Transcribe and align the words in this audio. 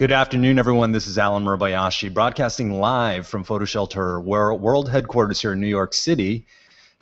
Good 0.00 0.12
afternoon, 0.12 0.58
everyone. 0.58 0.92
This 0.92 1.06
is 1.06 1.18
Allen 1.18 1.44
Murabayashi, 1.44 2.14
broadcasting 2.14 2.80
live 2.80 3.26
from 3.26 3.44
PhotoShelter, 3.44 4.24
world 4.24 4.88
headquarters 4.88 5.42
here 5.42 5.52
in 5.52 5.60
New 5.60 5.66
York 5.66 5.92
City. 5.92 6.46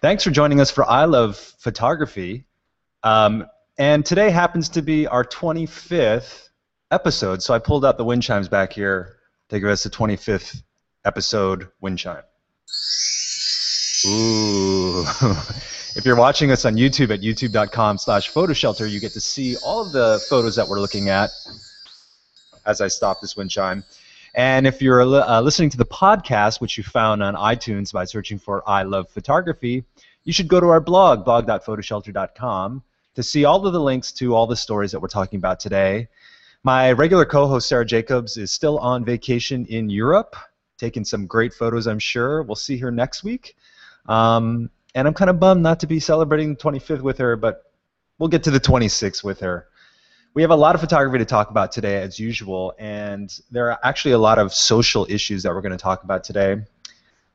Thanks 0.00 0.24
for 0.24 0.32
joining 0.32 0.60
us 0.60 0.72
for 0.72 0.84
I 0.84 1.04
Love 1.04 1.36
Photography. 1.36 2.42
Um, 3.04 3.46
and 3.78 4.04
today 4.04 4.30
happens 4.30 4.68
to 4.70 4.82
be 4.82 5.06
our 5.06 5.24
25th 5.24 6.48
episode, 6.90 7.40
so 7.40 7.54
I 7.54 7.60
pulled 7.60 7.84
out 7.84 7.98
the 7.98 8.04
wind 8.04 8.24
chimes 8.24 8.48
back 8.48 8.72
here 8.72 9.18
to 9.50 9.60
give 9.60 9.68
us 9.68 9.84
the 9.84 9.90
25th 9.90 10.60
episode 11.04 11.68
wind 11.80 12.00
chime. 12.00 12.24
Ooh. 14.08 15.02
if 15.94 16.02
you're 16.04 16.16
watching 16.16 16.50
us 16.50 16.64
on 16.64 16.74
YouTube 16.74 17.14
at 17.14 17.20
youtube.com 17.20 17.98
slash 17.98 18.32
photoshelter, 18.32 18.90
you 18.90 18.98
get 18.98 19.12
to 19.12 19.20
see 19.20 19.56
all 19.58 19.86
of 19.86 19.92
the 19.92 20.20
photos 20.28 20.56
that 20.56 20.66
we're 20.66 20.80
looking 20.80 21.10
at 21.10 21.30
as 22.68 22.80
I 22.80 22.86
stop 22.86 23.20
this 23.20 23.36
wind 23.36 23.50
chime. 23.50 23.82
And 24.34 24.66
if 24.66 24.80
you're 24.80 25.00
uh, 25.00 25.40
listening 25.40 25.70
to 25.70 25.78
the 25.78 25.86
podcast, 25.86 26.60
which 26.60 26.76
you 26.76 26.84
found 26.84 27.22
on 27.22 27.34
iTunes 27.34 27.92
by 27.92 28.04
searching 28.04 28.38
for 28.38 28.62
I 28.68 28.82
Love 28.82 29.08
Photography, 29.08 29.84
you 30.24 30.32
should 30.32 30.46
go 30.46 30.60
to 30.60 30.66
our 30.68 30.80
blog, 30.80 31.24
blog.photoshelter.com, 31.24 32.82
to 33.14 33.22
see 33.22 33.44
all 33.46 33.66
of 33.66 33.72
the 33.72 33.80
links 33.80 34.12
to 34.12 34.34
all 34.34 34.46
the 34.46 34.54
stories 34.54 34.92
that 34.92 35.00
we're 35.00 35.08
talking 35.08 35.38
about 35.38 35.58
today. 35.58 36.08
My 36.62 36.92
regular 36.92 37.24
co 37.24 37.46
host, 37.46 37.68
Sarah 37.68 37.86
Jacobs, 37.86 38.36
is 38.36 38.52
still 38.52 38.78
on 38.78 39.04
vacation 39.04 39.64
in 39.66 39.88
Europe, 39.88 40.36
taking 40.76 41.04
some 41.04 41.26
great 41.26 41.54
photos, 41.54 41.86
I'm 41.86 41.98
sure. 41.98 42.42
We'll 42.42 42.56
see 42.56 42.76
her 42.78 42.90
next 42.90 43.24
week. 43.24 43.56
Um, 44.06 44.70
and 44.94 45.08
I'm 45.08 45.14
kind 45.14 45.30
of 45.30 45.40
bummed 45.40 45.62
not 45.62 45.80
to 45.80 45.86
be 45.86 46.00
celebrating 46.00 46.54
the 46.54 46.60
25th 46.60 47.00
with 47.00 47.18
her, 47.18 47.36
but 47.36 47.72
we'll 48.18 48.28
get 48.28 48.42
to 48.44 48.50
the 48.50 48.60
26th 48.60 49.24
with 49.24 49.40
her. 49.40 49.68
We 50.34 50.42
have 50.42 50.50
a 50.50 50.56
lot 50.56 50.74
of 50.74 50.80
photography 50.80 51.18
to 51.18 51.24
talk 51.24 51.50
about 51.50 51.72
today, 51.72 52.02
as 52.02 52.18
usual, 52.18 52.74
and 52.78 53.36
there 53.50 53.72
are 53.72 53.78
actually 53.82 54.12
a 54.12 54.18
lot 54.18 54.38
of 54.38 54.52
social 54.52 55.06
issues 55.08 55.42
that 55.42 55.54
we're 55.54 55.62
going 55.62 55.72
to 55.72 55.78
talk 55.78 56.04
about 56.04 56.22
today. 56.22 56.64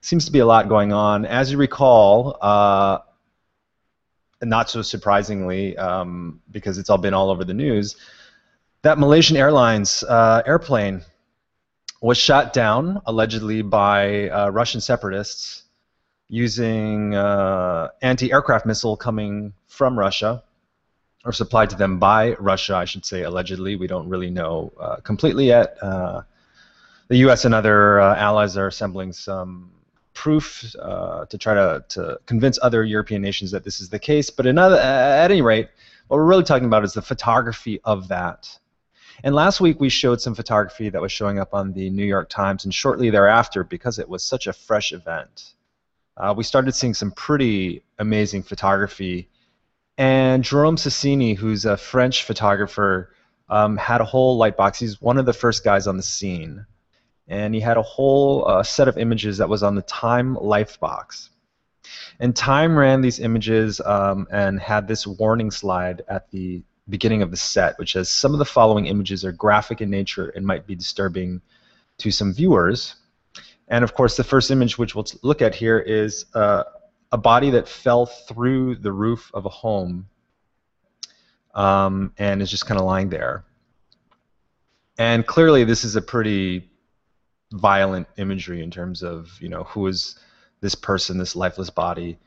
Seems 0.01 0.25
to 0.25 0.31
be 0.31 0.39
a 0.39 0.45
lot 0.45 0.69
going 0.69 0.93
on. 0.93 1.25
As 1.25 1.51
you 1.51 1.57
recall, 1.57 2.37
uh, 2.39 2.99
not 4.43 4.69
so 4.69 4.83
surprisingly, 4.83 5.75
um, 5.75 6.39
because 6.51 6.77
it's 6.77 6.89
all 6.89 6.99
been 6.99 7.15
all 7.15 7.31
over 7.31 7.43
the 7.43 7.53
news, 7.53 7.95
that 8.83 8.99
Malaysian 8.99 9.37
Airlines 9.37 10.03
uh, 10.03 10.43
airplane 10.45 11.01
was 11.99 12.17
shot 12.17 12.53
down 12.53 13.01
allegedly 13.07 13.63
by 13.63 14.29
uh, 14.29 14.49
Russian 14.49 14.81
separatists 14.81 15.63
using 16.29 17.15
uh, 17.15 17.89
anti-aircraft 18.01 18.65
missile 18.65 18.95
coming 18.95 19.53
from 19.67 19.97
Russia 19.97 20.43
or 21.25 21.31
supplied 21.31 21.69
to 21.69 21.75
them 21.75 21.99
by 21.99 22.33
Russia, 22.33 22.75
I 22.75 22.85
should 22.85 23.05
say, 23.05 23.23
allegedly. 23.23 23.75
We 23.75 23.87
don't 23.87 24.09
really 24.09 24.29
know 24.29 24.73
uh, 24.79 24.97
completely 24.97 25.47
yet. 25.47 25.77
Uh, 25.81 26.23
the 27.07 27.17
U.S. 27.17 27.45
and 27.45 27.53
other 27.53 27.99
uh, 27.99 28.15
allies 28.15 28.57
are 28.57 28.67
assembling 28.67 29.13
some 29.13 29.71
proof 30.13 30.75
uh, 30.79 31.25
to 31.25 31.37
try 31.37 31.53
to, 31.53 31.83
to 31.89 32.19
convince 32.25 32.59
other 32.61 32.83
European 32.83 33.21
nations 33.21 33.51
that 33.51 33.63
this 33.63 33.79
is 33.79 33.89
the 33.89 33.99
case. 33.99 34.29
But 34.29 34.45
another, 34.45 34.77
at 34.77 35.31
any 35.31 35.41
rate, 35.41 35.69
what 36.07 36.17
we're 36.17 36.25
really 36.25 36.43
talking 36.43 36.65
about 36.65 36.83
is 36.83 36.93
the 36.93 37.01
photography 37.01 37.79
of 37.83 38.07
that. 38.09 38.59
And 39.23 39.33
last 39.33 39.61
week 39.61 39.79
we 39.79 39.89
showed 39.89 40.21
some 40.21 40.35
photography 40.35 40.89
that 40.89 41.01
was 41.01 41.11
showing 41.11 41.39
up 41.39 41.53
on 41.53 41.71
the 41.73 41.89
New 41.89 42.05
York 42.05 42.29
Times, 42.29 42.65
and 42.65 42.73
shortly 42.73 43.09
thereafter, 43.09 43.63
because 43.63 43.99
it 43.99 44.09
was 44.09 44.23
such 44.23 44.47
a 44.47 44.53
fresh 44.53 44.91
event, 44.91 45.53
uh, 46.17 46.33
we 46.35 46.43
started 46.43 46.73
seeing 46.73 46.93
some 46.93 47.11
pretty 47.11 47.83
amazing 47.99 48.43
photography 48.43 49.29
and 49.97 50.43
Jerome 50.43 50.75
Sessini, 50.75 51.35
who's 51.35 51.65
a 51.65 51.77
French 51.77 52.23
photographer, 52.23 53.13
um, 53.49 53.77
had 53.77 54.01
a 54.01 54.05
whole 54.05 54.37
light 54.37 54.57
box. 54.57 54.79
He's 54.79 55.01
one 55.01 55.17
of 55.17 55.25
the 55.25 55.33
first 55.33 55.63
guys 55.63 55.87
on 55.87 55.97
the 55.97 56.03
scene. 56.03 56.65
And 57.27 57.53
he 57.53 57.61
had 57.61 57.77
a 57.77 57.81
whole 57.81 58.47
uh, 58.47 58.63
set 58.63 58.87
of 58.87 58.97
images 58.97 59.37
that 59.37 59.49
was 59.49 59.63
on 59.63 59.75
the 59.75 59.81
Time 59.83 60.35
LightBox. 60.35 61.29
And 62.19 62.35
Time 62.35 62.77
ran 62.77 63.01
these 63.01 63.19
images 63.19 63.81
um, 63.81 64.27
and 64.31 64.59
had 64.59 64.87
this 64.87 65.05
warning 65.05 65.51
slide 65.51 66.01
at 66.07 66.29
the 66.31 66.63
beginning 66.89 67.21
of 67.21 67.31
the 67.31 67.37
set, 67.37 67.77
which 67.77 67.93
says 67.93 68.09
some 68.09 68.33
of 68.33 68.39
the 68.39 68.45
following 68.45 68.87
images 68.87 69.23
are 69.23 69.31
graphic 69.31 69.81
in 69.81 69.89
nature 69.89 70.29
and 70.29 70.45
might 70.45 70.67
be 70.67 70.75
disturbing 70.75 71.41
to 71.99 72.11
some 72.11 72.33
viewers. 72.33 72.95
And 73.67 73.83
of 73.83 73.93
course, 73.93 74.17
the 74.17 74.23
first 74.23 74.51
image 74.51 74.77
which 74.77 74.95
we'll 74.95 75.05
look 75.21 75.41
at 75.41 75.55
here 75.55 75.79
is 75.79 76.25
uh, 76.33 76.63
a 77.13 77.17
body 77.17 77.51
that 77.51 77.67
fell 77.67 78.07
through 78.07 78.75
the 78.75 78.91
roof 78.91 79.29
of 79.35 79.45
a 79.45 79.49
home 79.49 80.09
um, 81.53 82.11
and 82.17 82.41
is 82.41 82.49
just 82.49 82.65
kind 82.65 82.79
of 82.79 82.87
lying 82.87 83.07
there. 83.07 83.45
And 84.97 85.25
clearly, 85.25 85.63
this 85.63 85.83
is 85.83 85.95
a 85.95 86.01
pretty 86.01 86.69
violent 87.51 88.07
imagery 88.17 88.63
in 88.63 88.71
terms 88.71 89.03
of 89.03 89.29
you 89.39 89.47
know 89.47 89.63
who 89.63 89.87
is 89.87 90.17
this 90.61 90.73
person, 90.73 91.19
this 91.19 91.35
lifeless 91.35 91.69
body, 91.69 92.17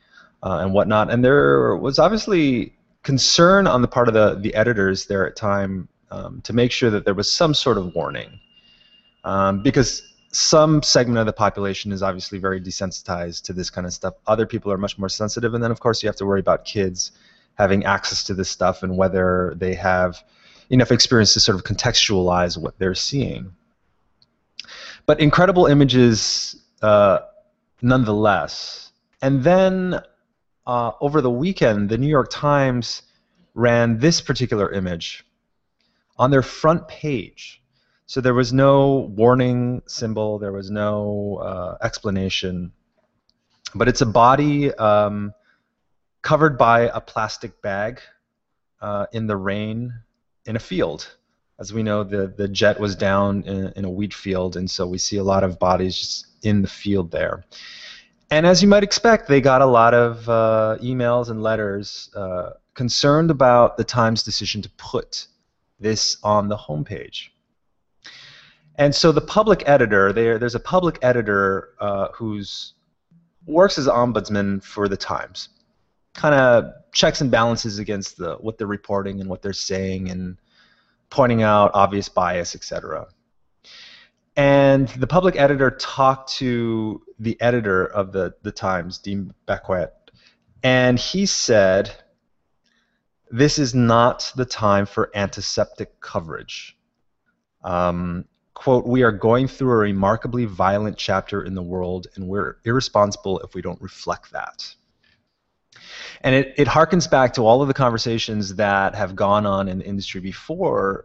uh, 0.44 0.58
and 0.62 0.72
whatnot. 0.72 1.10
And 1.10 1.24
there 1.24 1.74
was 1.76 1.98
obviously 1.98 2.72
concern 3.02 3.66
on 3.66 3.82
the 3.82 3.88
part 3.88 4.06
of 4.06 4.14
the 4.14 4.36
the 4.40 4.54
editors 4.54 5.06
there 5.06 5.26
at 5.26 5.34
time 5.34 5.88
um, 6.12 6.40
to 6.42 6.52
make 6.52 6.70
sure 6.70 6.90
that 6.90 7.04
there 7.04 7.14
was 7.14 7.32
some 7.32 7.54
sort 7.54 7.76
of 7.76 7.92
warning, 7.94 8.38
um, 9.24 9.64
because 9.64 10.15
some 10.32 10.82
segment 10.82 11.18
of 11.18 11.26
the 11.26 11.32
population 11.32 11.92
is 11.92 12.02
obviously 12.02 12.38
very 12.38 12.60
desensitized 12.60 13.42
to 13.44 13.52
this 13.52 13.70
kind 13.70 13.86
of 13.86 13.92
stuff. 13.92 14.14
Other 14.26 14.46
people 14.46 14.70
are 14.72 14.78
much 14.78 14.98
more 14.98 15.08
sensitive, 15.08 15.54
and 15.54 15.62
then 15.62 15.70
of 15.70 15.80
course 15.80 16.02
you 16.02 16.08
have 16.08 16.16
to 16.16 16.26
worry 16.26 16.40
about 16.40 16.64
kids 16.64 17.12
having 17.54 17.84
access 17.84 18.24
to 18.24 18.34
this 18.34 18.50
stuff 18.50 18.82
and 18.82 18.96
whether 18.96 19.54
they 19.56 19.74
have 19.74 20.22
enough 20.70 20.92
experience 20.92 21.32
to 21.34 21.40
sort 21.40 21.56
of 21.56 21.64
contextualize 21.64 22.58
what 22.58 22.78
they're 22.78 22.94
seeing. 22.94 23.52
But 25.06 25.20
incredible 25.20 25.66
images 25.66 26.56
uh, 26.82 27.20
nonetheless. 27.80 28.92
And 29.22 29.42
then 29.42 30.00
uh, 30.66 30.92
over 31.00 31.20
the 31.20 31.30
weekend, 31.30 31.88
the 31.88 31.98
New 31.98 32.08
York 32.08 32.28
Times 32.30 33.02
ran 33.54 33.98
this 33.98 34.20
particular 34.20 34.70
image 34.72 35.24
on 36.18 36.30
their 36.30 36.42
front 36.42 36.88
page. 36.88 37.62
So 38.08 38.20
there 38.20 38.34
was 38.34 38.52
no 38.52 39.10
warning 39.16 39.82
symbol, 39.86 40.38
there 40.38 40.52
was 40.52 40.70
no 40.70 41.40
uh, 41.42 41.84
explanation, 41.84 42.72
but 43.74 43.88
it's 43.88 44.00
a 44.00 44.06
body 44.06 44.72
um, 44.74 45.34
covered 46.22 46.56
by 46.56 46.82
a 46.82 47.00
plastic 47.00 47.60
bag 47.62 48.00
uh, 48.80 49.06
in 49.12 49.26
the 49.26 49.36
rain 49.36 49.92
in 50.44 50.54
a 50.54 50.60
field. 50.60 51.16
As 51.58 51.72
we 51.72 51.82
know, 51.82 52.04
the, 52.04 52.28
the 52.28 52.46
jet 52.46 52.78
was 52.78 52.94
down 52.94 53.42
in, 53.42 53.72
in 53.74 53.84
a 53.84 53.90
wheat 53.90 54.14
field, 54.14 54.56
and 54.56 54.70
so 54.70 54.86
we 54.86 54.98
see 54.98 55.16
a 55.16 55.24
lot 55.24 55.42
of 55.42 55.58
bodies 55.58 55.98
just 55.98 56.26
in 56.42 56.62
the 56.62 56.68
field 56.68 57.10
there. 57.10 57.44
And 58.30 58.46
as 58.46 58.62
you 58.62 58.68
might 58.68 58.84
expect, 58.84 59.26
they 59.26 59.40
got 59.40 59.62
a 59.62 59.66
lot 59.66 59.94
of 59.94 60.28
uh, 60.28 60.76
emails 60.80 61.28
and 61.28 61.42
letters 61.42 62.10
uh, 62.14 62.50
concerned 62.74 63.32
about 63.32 63.76
the 63.76 63.84
Times 63.84 64.22
decision 64.22 64.62
to 64.62 64.70
put 64.76 65.26
this 65.80 66.18
on 66.22 66.48
the 66.48 66.56
homepage. 66.56 67.30
And 68.78 68.94
so 68.94 69.10
the 69.10 69.20
public 69.20 69.62
editor, 69.66 70.12
there, 70.12 70.38
there's 70.38 70.54
a 70.54 70.60
public 70.60 70.98
editor 71.02 71.70
uh, 71.80 72.08
who's 72.14 72.74
works 73.46 73.78
as 73.78 73.86
ombudsman 73.86 74.62
for 74.62 74.88
the 74.88 74.96
Times, 74.96 75.48
kind 76.14 76.34
of 76.34 76.72
checks 76.92 77.20
and 77.20 77.30
balances 77.30 77.78
against 77.78 78.16
the 78.16 78.34
what 78.36 78.58
they're 78.58 78.66
reporting 78.66 79.20
and 79.20 79.30
what 79.30 79.42
they're 79.42 79.52
saying 79.52 80.10
and 80.10 80.36
pointing 81.10 81.42
out 81.42 81.70
obvious 81.74 82.08
bias, 82.08 82.54
etc. 82.54 83.06
And 84.36 84.88
the 84.88 85.06
public 85.06 85.36
editor 85.36 85.70
talked 85.70 86.32
to 86.34 87.02
the 87.18 87.40
editor 87.40 87.86
of 87.86 88.12
the, 88.12 88.34
the 88.42 88.52
Times, 88.52 88.98
Dean 88.98 89.32
Beckwith, 89.46 89.90
and 90.62 90.98
he 90.98 91.24
said, 91.24 91.94
this 93.30 93.58
is 93.58 93.74
not 93.74 94.30
the 94.36 94.44
time 94.44 94.84
for 94.86 95.10
antiseptic 95.14 96.00
coverage. 96.00 96.76
Um, 97.64 98.26
quote, 98.56 98.86
we 98.86 99.02
are 99.02 99.12
going 99.12 99.46
through 99.46 99.70
a 99.70 99.76
remarkably 99.76 100.46
violent 100.46 100.96
chapter 100.96 101.42
in 101.42 101.54
the 101.54 101.62
world, 101.62 102.06
and 102.14 102.26
we're 102.26 102.56
irresponsible 102.64 103.38
if 103.40 103.54
we 103.54 103.60
don't 103.60 103.80
reflect 103.82 104.32
that. 104.32 104.74
And 106.22 106.34
it, 106.34 106.54
it 106.56 106.66
harkens 106.66 107.08
back 107.08 107.34
to 107.34 107.42
all 107.42 107.60
of 107.60 107.68
the 107.68 107.74
conversations 107.74 108.54
that 108.54 108.94
have 108.94 109.14
gone 109.14 109.44
on 109.44 109.68
in 109.68 109.78
the 109.78 109.84
industry 109.84 110.22
before 110.22 111.04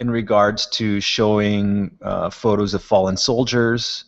in 0.00 0.10
regards 0.10 0.66
to 0.66 1.00
showing 1.00 1.96
uh, 2.02 2.28
photos 2.28 2.74
of 2.74 2.82
fallen 2.82 3.16
soldiers. 3.16 4.06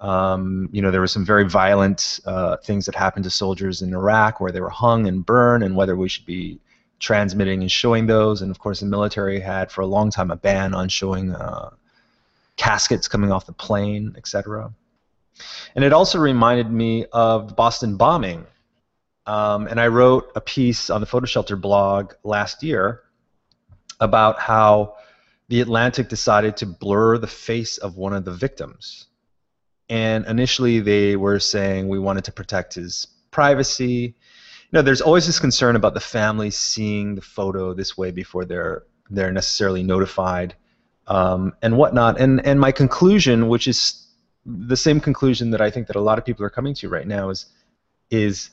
Um, 0.00 0.70
you 0.72 0.80
know, 0.80 0.90
there 0.90 1.02
were 1.02 1.06
some 1.06 1.26
very 1.26 1.46
violent 1.46 2.18
uh, 2.24 2.56
things 2.56 2.86
that 2.86 2.94
happened 2.94 3.24
to 3.24 3.30
soldiers 3.30 3.82
in 3.82 3.92
Iraq 3.92 4.40
where 4.40 4.50
they 4.50 4.62
were 4.62 4.70
hung 4.70 5.06
and 5.06 5.24
burned, 5.24 5.62
and 5.62 5.76
whether 5.76 5.94
we 5.94 6.08
should 6.08 6.24
be 6.24 6.60
transmitting 6.98 7.60
and 7.60 7.70
showing 7.70 8.06
those. 8.06 8.40
And 8.40 8.50
of 8.50 8.58
course, 8.58 8.80
the 8.80 8.86
military 8.86 9.38
had 9.38 9.70
for 9.70 9.82
a 9.82 9.86
long 9.86 10.10
time 10.10 10.30
a 10.30 10.36
ban 10.36 10.74
on 10.74 10.88
showing 10.88 11.34
uh, 11.34 11.70
caskets 12.60 13.08
coming 13.08 13.32
off 13.32 13.46
the 13.46 13.52
plane, 13.54 14.14
etc. 14.18 14.70
And 15.74 15.82
it 15.82 15.94
also 15.94 16.18
reminded 16.18 16.70
me 16.70 17.06
of 17.10 17.48
the 17.48 17.54
Boston 17.54 17.96
bombing. 17.96 18.46
Um, 19.24 19.66
and 19.66 19.80
I 19.80 19.86
wrote 19.86 20.30
a 20.36 20.42
piece 20.42 20.90
on 20.90 21.00
the 21.00 21.06
PhotoShelter 21.06 21.58
blog 21.58 22.12
last 22.22 22.62
year 22.62 23.00
about 23.98 24.38
how 24.38 24.96
the 25.48 25.62
Atlantic 25.62 26.10
decided 26.10 26.58
to 26.58 26.66
blur 26.66 27.16
the 27.16 27.26
face 27.26 27.78
of 27.78 27.96
one 27.96 28.12
of 28.12 28.26
the 28.26 28.32
victims. 28.32 29.06
And 29.88 30.26
initially, 30.26 30.80
they 30.80 31.16
were 31.16 31.40
saying 31.40 31.88
we 31.88 31.98
wanted 31.98 32.24
to 32.24 32.32
protect 32.32 32.74
his 32.74 33.06
privacy. 33.30 34.14
You 34.70 34.72
know, 34.72 34.82
there's 34.82 35.00
always 35.00 35.26
this 35.26 35.40
concern 35.40 35.76
about 35.76 35.94
the 35.94 36.00
family 36.00 36.50
seeing 36.50 37.14
the 37.14 37.22
photo 37.22 37.72
this 37.72 37.96
way 37.96 38.10
before 38.10 38.44
they're 38.44 38.84
they're 39.12 39.32
necessarily 39.32 39.82
notified 39.82 40.54
um, 41.06 41.52
and 41.62 41.76
whatnot. 41.76 42.20
And 42.20 42.44
and 42.46 42.60
my 42.60 42.72
conclusion, 42.72 43.48
which 43.48 43.68
is 43.68 44.06
the 44.44 44.76
same 44.76 45.00
conclusion 45.00 45.50
that 45.50 45.60
I 45.60 45.70
think 45.70 45.86
that 45.88 45.96
a 45.96 46.00
lot 46.00 46.18
of 46.18 46.24
people 46.24 46.44
are 46.44 46.50
coming 46.50 46.74
to 46.74 46.88
right 46.88 47.06
now, 47.06 47.30
is 47.30 47.46
is 48.10 48.50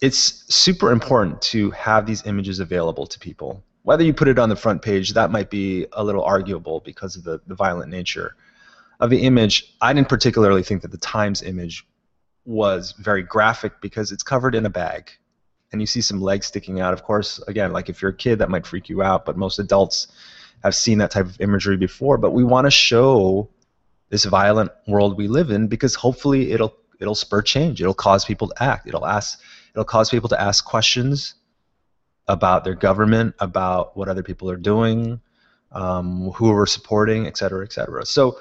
it's 0.00 0.54
super 0.54 0.92
important 0.92 1.42
to 1.42 1.70
have 1.72 2.06
these 2.06 2.24
images 2.26 2.58
available 2.60 3.06
to 3.06 3.18
people. 3.18 3.62
Whether 3.82 4.04
you 4.04 4.14
put 4.14 4.28
it 4.28 4.38
on 4.38 4.48
the 4.48 4.56
front 4.56 4.82
page, 4.82 5.14
that 5.14 5.30
might 5.30 5.50
be 5.50 5.86
a 5.92 6.04
little 6.04 6.22
arguable 6.22 6.80
because 6.80 7.16
of 7.16 7.24
the, 7.24 7.40
the 7.46 7.54
violent 7.54 7.90
nature 7.90 8.34
of 8.98 9.10
the 9.10 9.22
image. 9.22 9.74
I 9.80 9.92
didn't 9.92 10.08
particularly 10.08 10.62
think 10.62 10.82
that 10.82 10.90
the 10.90 10.98
Times 10.98 11.42
image 11.42 11.86
was 12.44 12.92
very 12.92 13.22
graphic 13.22 13.80
because 13.80 14.12
it's 14.12 14.22
covered 14.22 14.54
in 14.54 14.66
a 14.66 14.70
bag 14.70 15.10
and 15.72 15.80
you 15.80 15.86
see 15.86 16.00
some 16.00 16.20
legs 16.20 16.46
sticking 16.46 16.80
out. 16.80 16.92
Of 16.92 17.04
course, 17.04 17.38
again, 17.46 17.72
like 17.72 17.88
if 17.88 18.02
you're 18.02 18.10
a 18.10 18.16
kid, 18.16 18.38
that 18.38 18.50
might 18.50 18.66
freak 18.66 18.88
you 18.88 19.02
out, 19.02 19.24
but 19.24 19.36
most 19.36 19.58
adults 19.58 20.08
have 20.62 20.74
seen 20.74 20.98
that 20.98 21.10
type 21.10 21.26
of 21.26 21.40
imagery 21.40 21.76
before. 21.76 22.18
But 22.18 22.32
we 22.32 22.44
want 22.44 22.66
to 22.66 22.70
show 22.70 23.48
this 24.10 24.24
violent 24.24 24.70
world 24.86 25.16
we 25.16 25.28
live 25.28 25.50
in 25.50 25.68
because 25.68 25.94
hopefully 25.94 26.52
it'll 26.52 26.74
it'll 27.00 27.14
spur 27.14 27.42
change. 27.42 27.80
It'll 27.80 27.94
cause 27.94 28.24
people 28.24 28.48
to 28.48 28.62
act. 28.62 28.86
It'll 28.86 29.06
ask 29.06 29.40
it'll 29.72 29.84
cause 29.84 30.10
people 30.10 30.28
to 30.30 30.40
ask 30.40 30.64
questions 30.64 31.34
about 32.28 32.64
their 32.64 32.74
government, 32.74 33.34
about 33.38 33.96
what 33.96 34.08
other 34.08 34.22
people 34.22 34.50
are 34.50 34.56
doing, 34.56 35.20
um, 35.72 36.30
who 36.32 36.50
we're 36.50 36.66
supporting, 36.66 37.26
et 37.26 37.36
cetera, 37.36 37.64
et 37.64 37.72
cetera. 37.72 38.04
So 38.06 38.38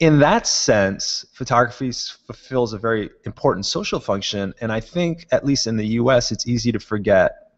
in 0.00 0.18
that 0.18 0.46
sense, 0.46 1.24
photography 1.32 1.92
fulfills 2.26 2.72
a 2.72 2.78
very 2.78 3.10
important 3.24 3.64
social 3.64 4.00
function, 4.00 4.52
and 4.60 4.72
I 4.72 4.80
think, 4.80 5.26
at 5.30 5.46
least 5.46 5.66
in 5.66 5.76
the 5.76 5.86
U.S., 5.86 6.32
it's 6.32 6.46
easy 6.48 6.72
to 6.72 6.80
forget 6.80 7.52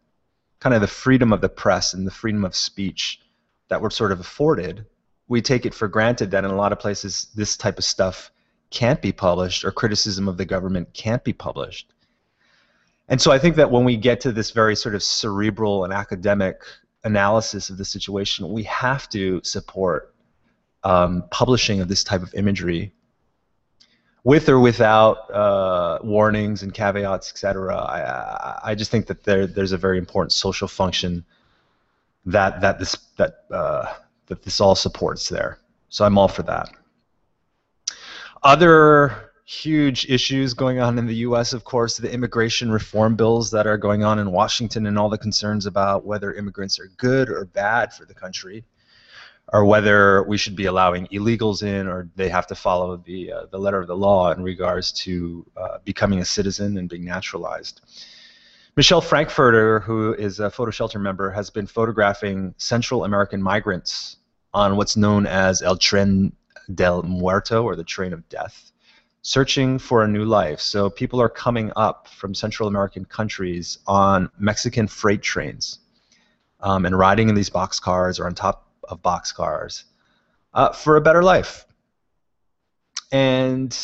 kind 0.61 0.75
of 0.75 0.81
the 0.81 0.87
freedom 0.87 1.33
of 1.33 1.41
the 1.41 1.49
press 1.49 1.95
and 1.95 2.07
the 2.07 2.11
freedom 2.11 2.45
of 2.45 2.55
speech 2.55 3.21
that 3.69 3.81
we're 3.81 3.91
sort 3.91 4.13
of 4.13 4.21
afforded. 4.21 4.87
We 5.29 5.43
take 5.43 5.67
it 5.67 5.75
for 5.75 5.89
granted 5.89 6.31
that 6.31 6.45
in 6.45 6.51
a 6.51 6.57
lot 6.57 6.73
of 6.73 6.79
places 6.79 7.29
this 7.35 7.57
type 7.57 7.79
of 7.79 7.85
stuff 7.85 8.31
can't 8.71 9.01
be 9.01 9.13
published 9.13 9.65
or 9.65 9.71
criticism 9.71 10.29
of 10.29 10.37
the 10.37 10.45
government 10.45 10.93
can't 10.93 11.23
be 11.25 11.33
published. 11.33 11.93
And 13.09 13.21
so 13.21 13.31
I 13.31 13.39
think 13.39 13.57
that 13.57 13.71
when 13.71 13.85
we 13.85 13.97
get 13.97 14.21
to 14.23 14.33
this 14.33 14.51
very 14.51 14.75
sort 14.75 14.95
of 14.95 15.03
cerebral 15.03 15.85
and 15.85 15.93
academic 15.93 16.63
analysis 17.05 17.71
of 17.71 17.79
the 17.79 17.85
situation, 17.85 18.53
we 18.53 18.65
have 18.65 19.09
to 19.11 19.41
support 19.45 20.15
um, 20.83 21.25
publishing 21.31 21.81
of 21.81 21.89
this 21.89 22.03
type 22.03 22.23
of 22.23 22.35
imagery 22.35 22.93
with 24.25 24.49
or 24.49 24.59
without 24.59 25.31
uh, 25.33 26.01
warnings 26.03 26.65
and 26.65 26.75
caveats, 26.75 27.31
etc. 27.31 27.77
I, 27.77 28.71
I 28.71 28.75
just 28.75 28.91
think 28.91 29.07
that 29.07 29.23
there, 29.23 29.47
there's 29.47 29.71
a 29.71 29.79
very 29.79 29.99
important 29.99 30.33
social 30.33 30.67
function 30.67 31.25
that 32.27 32.61
that 32.61 32.79
this 32.79 32.97
that 33.17 33.45
uh, 33.51 33.95
that 34.27 34.43
this 34.43 34.61
all 34.61 34.75
supports 34.75 35.29
there. 35.29 35.59
So 35.89 36.05
I'm 36.05 36.19
all 36.19 36.29
for 36.29 36.43
that. 36.43 36.69
Other 38.43 39.33
huge 39.45 40.07
issues 40.11 40.53
going 40.55 40.81
on 40.81 40.99
in 40.99 41.07
the 41.07 41.15
U.S. 41.17 41.53
Of 41.53 41.65
course, 41.65 41.97
the 41.97 42.13
immigration 42.13 42.71
reform 42.71 43.15
bills 43.15 43.51
that 43.53 43.67
are 43.67 43.79
going 43.79 44.03
on 44.05 44.19
in 44.19 44.33
Washington, 44.33 44.87
and 44.87 44.99
all 44.99 45.09
the 45.09 45.19
concerns 45.19 45.67
about 45.67 46.05
whether 46.05 46.35
immigrants 46.35 46.79
are 46.79 46.91
good 46.97 47.31
or 47.31 47.45
bad 47.45 47.93
for 47.93 48.05
the 48.05 48.15
country 48.15 48.65
or 49.53 49.65
whether 49.65 50.25
we 50.25 50.37
should 50.37 50.57
be 50.57 50.67
allowing 50.67 51.07
illegals 51.09 51.63
in, 51.63 51.87
or 51.87 52.09
they 52.17 52.29
have 52.29 52.47
to 52.49 52.55
follow 52.55 52.97
the 52.97 53.33
uh, 53.33 53.47
the 53.51 53.59
letter 53.59 53.81
of 53.81 53.87
the 53.87 53.97
law 53.97 54.33
in 54.33 54.43
regards 54.43 54.93
to 54.93 55.47
uh, 55.57 55.79
becoming 55.85 56.21
a 56.21 56.25
citizen 56.25 56.77
and 56.79 56.89
being 56.89 57.05
naturalized. 57.05 57.81
Michelle 58.77 59.01
Frankfurter, 59.01 59.81
who 59.81 60.13
is 60.13 60.39
a 60.39 60.51
photo 60.51 60.71
shelter 60.71 60.99
member, 60.99 61.31
has 61.31 61.49
been 61.49 61.67
photographing 61.67 62.55
Central 62.59 63.07
American 63.07 63.41
migrants 63.41 64.19
on 64.53 64.77
what's 64.77 64.99
known 64.99 65.27
as 65.27 65.63
El 65.63 65.79
Tren 65.79 66.33
del 66.75 67.03
Muerto, 67.03 67.63
or 67.63 67.75
the 67.75 67.85
Train 67.85 68.13
of 68.13 68.29
Death, 68.29 68.73
searching 69.23 69.79
for 69.79 70.05
a 70.05 70.09
new 70.09 70.27
life. 70.27 70.61
So 70.61 70.91
people 70.91 71.23
are 71.23 71.31
coming 71.31 71.73
up 71.75 72.07
from 72.09 72.35
Central 72.35 72.69
American 72.69 73.07
countries 73.07 73.79
on 73.87 74.31
Mexican 74.39 74.89
freight 74.89 75.23
trains 75.23 75.79
um, 76.61 76.85
and 76.85 76.99
riding 76.99 77.31
in 77.31 77.35
these 77.35 77.49
boxcars 77.49 78.21
or 78.21 78.27
on 78.27 78.35
top 78.35 78.69
of 78.85 79.01
boxcars 79.01 79.85
uh, 80.53 80.73
for 80.73 80.97
a 80.97 81.01
better 81.01 81.23
life. 81.23 81.65
And 83.11 83.75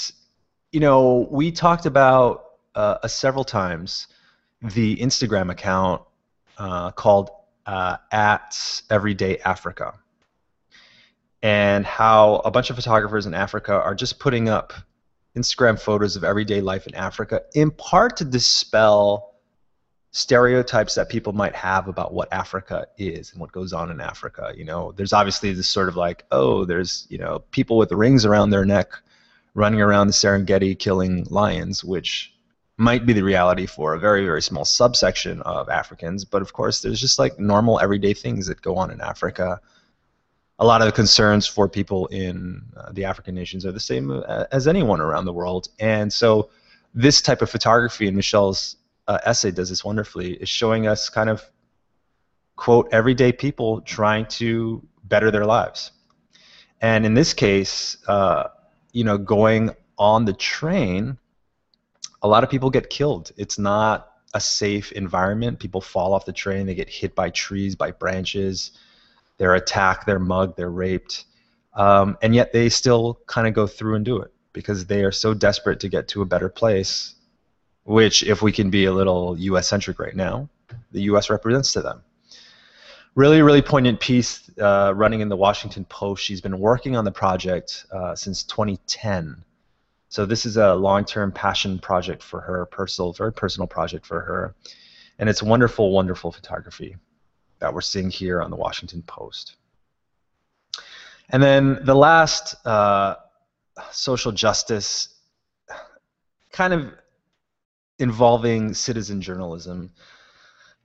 you 0.70 0.80
know, 0.80 1.28
we 1.30 1.50
talked 1.50 1.86
about 1.86 2.44
uh, 2.74 3.08
several 3.08 3.44
times 3.44 4.08
the 4.62 4.96
Instagram 4.96 5.50
account 5.50 6.02
uh, 6.58 6.90
called 6.92 7.30
uh, 7.66 7.96
at 8.10 8.82
Everyday 8.90 9.38
Africa, 9.38 9.94
and 11.42 11.84
how 11.84 12.36
a 12.44 12.50
bunch 12.50 12.70
of 12.70 12.76
photographers 12.76 13.26
in 13.26 13.34
Africa 13.34 13.74
are 13.74 13.94
just 13.94 14.18
putting 14.18 14.48
up 14.48 14.72
Instagram 15.36 15.80
photos 15.80 16.16
of 16.16 16.24
everyday 16.24 16.60
life 16.60 16.86
in 16.86 16.94
Africa, 16.94 17.42
in 17.54 17.70
part 17.70 18.16
to 18.18 18.24
dispel 18.24 19.32
stereotypes 20.12 20.94
that 20.94 21.08
people 21.08 21.32
might 21.32 21.54
have 21.54 21.88
about 21.88 22.12
what 22.12 22.30
Africa 22.32 22.86
is 22.98 23.32
and 23.32 23.40
what 23.40 23.50
goes 23.50 23.72
on 23.72 23.90
in 23.90 24.00
Africa. 24.00 24.52
You 24.54 24.64
know, 24.64 24.92
there's 24.92 25.14
obviously 25.14 25.52
this 25.54 25.68
sort 25.68 25.88
of 25.88 25.96
like, 25.96 26.24
oh, 26.30 26.64
there's 26.64 27.06
you 27.08 27.18
know 27.18 27.40
people 27.50 27.76
with 27.76 27.90
rings 27.92 28.24
around 28.24 28.50
their 28.50 28.64
neck 28.64 28.92
running 29.54 29.80
around 29.80 30.06
the 30.06 30.12
Serengeti 30.12 30.78
killing 30.78 31.26
lions, 31.30 31.82
which 31.84 32.34
might 32.76 33.06
be 33.06 33.12
the 33.12 33.22
reality 33.22 33.66
for 33.66 33.94
a 33.94 33.98
very 33.98 34.24
very 34.24 34.42
small 34.42 34.64
subsection 34.64 35.40
of 35.42 35.68
Africans. 35.68 36.24
But 36.24 36.42
of 36.42 36.52
course, 36.52 36.80
there's 36.80 37.00
just 37.00 37.18
like 37.18 37.38
normal 37.38 37.80
everyday 37.80 38.14
things 38.14 38.46
that 38.46 38.62
go 38.62 38.76
on 38.76 38.90
in 38.90 39.00
Africa. 39.00 39.60
A 40.58 40.64
lot 40.64 40.80
of 40.80 40.86
the 40.86 40.92
concerns 40.92 41.46
for 41.46 41.68
people 41.68 42.06
in 42.08 42.62
uh, 42.76 42.92
the 42.92 43.04
African 43.04 43.34
nations 43.34 43.66
are 43.66 43.72
the 43.72 43.80
same 43.80 44.10
uh, 44.10 44.44
as 44.52 44.68
anyone 44.68 45.00
around 45.00 45.24
the 45.24 45.32
world, 45.32 45.68
and 45.78 46.12
so 46.12 46.50
this 46.94 47.22
type 47.22 47.42
of 47.42 47.50
photography 47.50 48.06
in 48.06 48.14
Michelle's 48.14 48.76
uh, 49.08 49.18
essay 49.24 49.50
does 49.50 49.68
this 49.68 49.84
wonderfully 49.84 50.34
is 50.34 50.48
showing 50.48 50.86
us 50.86 51.08
kind 51.08 51.28
of 51.28 51.42
quote 52.56 52.88
everyday 52.92 53.32
people 53.32 53.80
trying 53.82 54.26
to 54.26 54.86
better 55.04 55.30
their 55.30 55.44
lives 55.44 55.92
and 56.80 57.04
in 57.04 57.14
this 57.14 57.34
case 57.34 57.96
uh, 58.08 58.44
you 58.92 59.04
know 59.04 59.18
going 59.18 59.70
on 59.98 60.24
the 60.24 60.32
train 60.32 61.18
a 62.22 62.28
lot 62.28 62.44
of 62.44 62.50
people 62.50 62.70
get 62.70 62.90
killed 62.90 63.32
it's 63.36 63.58
not 63.58 64.12
a 64.34 64.40
safe 64.40 64.92
environment 64.92 65.58
people 65.58 65.80
fall 65.80 66.14
off 66.14 66.24
the 66.24 66.32
train 66.32 66.66
they 66.66 66.74
get 66.74 66.88
hit 66.88 67.14
by 67.14 67.28
trees 67.30 67.76
by 67.76 67.90
branches 67.90 68.72
they're 69.38 69.54
attacked 69.54 70.06
they're 70.06 70.18
mugged 70.18 70.56
they're 70.56 70.70
raped 70.70 71.24
um, 71.74 72.18
and 72.22 72.34
yet 72.34 72.52
they 72.52 72.68
still 72.68 73.20
kind 73.26 73.46
of 73.46 73.54
go 73.54 73.66
through 73.66 73.94
and 73.94 74.04
do 74.04 74.18
it 74.18 74.32
because 74.52 74.86
they 74.86 75.04
are 75.04 75.12
so 75.12 75.32
desperate 75.32 75.80
to 75.80 75.88
get 75.88 76.08
to 76.08 76.22
a 76.22 76.26
better 76.26 76.48
place 76.48 77.14
which, 77.84 78.22
if 78.22 78.42
we 78.42 78.52
can 78.52 78.70
be 78.70 78.84
a 78.84 78.92
little 78.92 79.38
U.S. 79.38 79.68
centric 79.68 79.98
right 79.98 80.14
now, 80.14 80.48
the 80.92 81.02
U.S. 81.02 81.30
represents 81.30 81.72
to 81.72 81.82
them. 81.82 82.02
Really, 83.14 83.42
really 83.42 83.62
poignant 83.62 84.00
piece 84.00 84.50
uh, 84.58 84.92
running 84.94 85.20
in 85.20 85.28
the 85.28 85.36
Washington 85.36 85.84
Post. 85.84 86.22
She's 86.22 86.40
been 86.40 86.58
working 86.58 86.96
on 86.96 87.04
the 87.04 87.12
project 87.12 87.84
uh, 87.92 88.14
since 88.14 88.42
2010. 88.44 89.44
So 90.12 90.26
this 90.26 90.44
is 90.44 90.58
a 90.58 90.74
long-term 90.74 91.32
passion 91.32 91.78
project 91.78 92.22
for 92.22 92.38
her, 92.42 92.66
personal, 92.66 93.14
very 93.14 93.32
personal 93.32 93.66
project 93.66 94.04
for 94.04 94.20
her, 94.20 94.54
and 95.18 95.26
it's 95.26 95.42
wonderful, 95.42 95.90
wonderful 95.90 96.30
photography 96.30 96.96
that 97.60 97.72
we're 97.72 97.80
seeing 97.80 98.10
here 98.10 98.42
on 98.42 98.50
the 98.50 98.56
Washington 98.56 99.00
Post. 99.04 99.56
And 101.30 101.42
then 101.42 101.78
the 101.84 101.94
last 101.94 102.56
uh, 102.66 103.14
social 103.90 104.32
justice 104.32 105.08
kind 106.50 106.74
of 106.74 106.92
involving 107.98 108.74
citizen 108.74 109.22
journalism. 109.22 109.92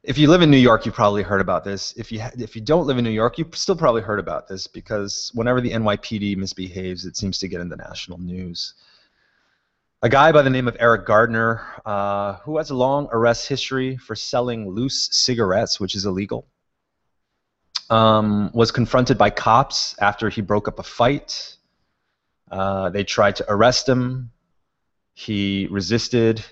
If 0.03 0.17
you 0.17 0.29
live 0.29 0.41
in 0.41 0.49
New 0.49 0.55
York, 0.55 0.85
you've 0.85 0.95
probably 0.95 1.23
heard 1.23 1.41
about 1.41 1.65
this. 1.65 1.93
If 1.97 2.13
you 2.13 2.23
if 2.37 2.55
you 2.55 2.61
don't 2.61 2.87
live 2.87 2.97
in 2.97 3.03
New 3.03 3.09
York, 3.09 3.37
you've 3.37 3.57
still 3.57 3.75
probably 3.75 4.03
heard 4.03 4.19
about 4.19 4.47
this 4.47 4.67
because 4.67 5.31
whenever 5.33 5.59
the 5.59 5.71
NYPD 5.71 6.37
misbehaves, 6.37 7.03
it 7.03 7.17
seems 7.17 7.37
to 7.39 7.49
get 7.49 7.59
in 7.59 7.67
the 7.67 7.75
national 7.75 8.19
news. 8.19 8.73
A 10.03 10.09
guy 10.09 10.31
by 10.31 10.43
the 10.43 10.51
name 10.51 10.67
of 10.67 10.77
Eric 10.79 11.07
Gardner, 11.07 11.65
uh, 11.83 12.33
who 12.43 12.57
has 12.57 12.69
a 12.69 12.75
long 12.75 13.09
arrest 13.11 13.47
history 13.47 13.97
for 13.97 14.15
selling 14.15 14.69
loose 14.69 15.09
cigarettes, 15.11 15.79
which 15.79 15.95
is 15.95 16.05
illegal, 16.05 16.47
um, 17.89 18.51
was 18.53 18.69
confronted 18.69 19.17
by 19.17 19.31
cops 19.31 19.95
after 19.99 20.29
he 20.29 20.41
broke 20.41 20.67
up 20.67 20.77
a 20.77 20.83
fight. 20.83 21.57
Uh, 22.51 22.91
they 22.91 23.03
tried 23.03 23.37
to 23.37 23.45
arrest 23.51 23.89
him. 23.89 24.29
He 25.15 25.67
resisted 25.71 26.45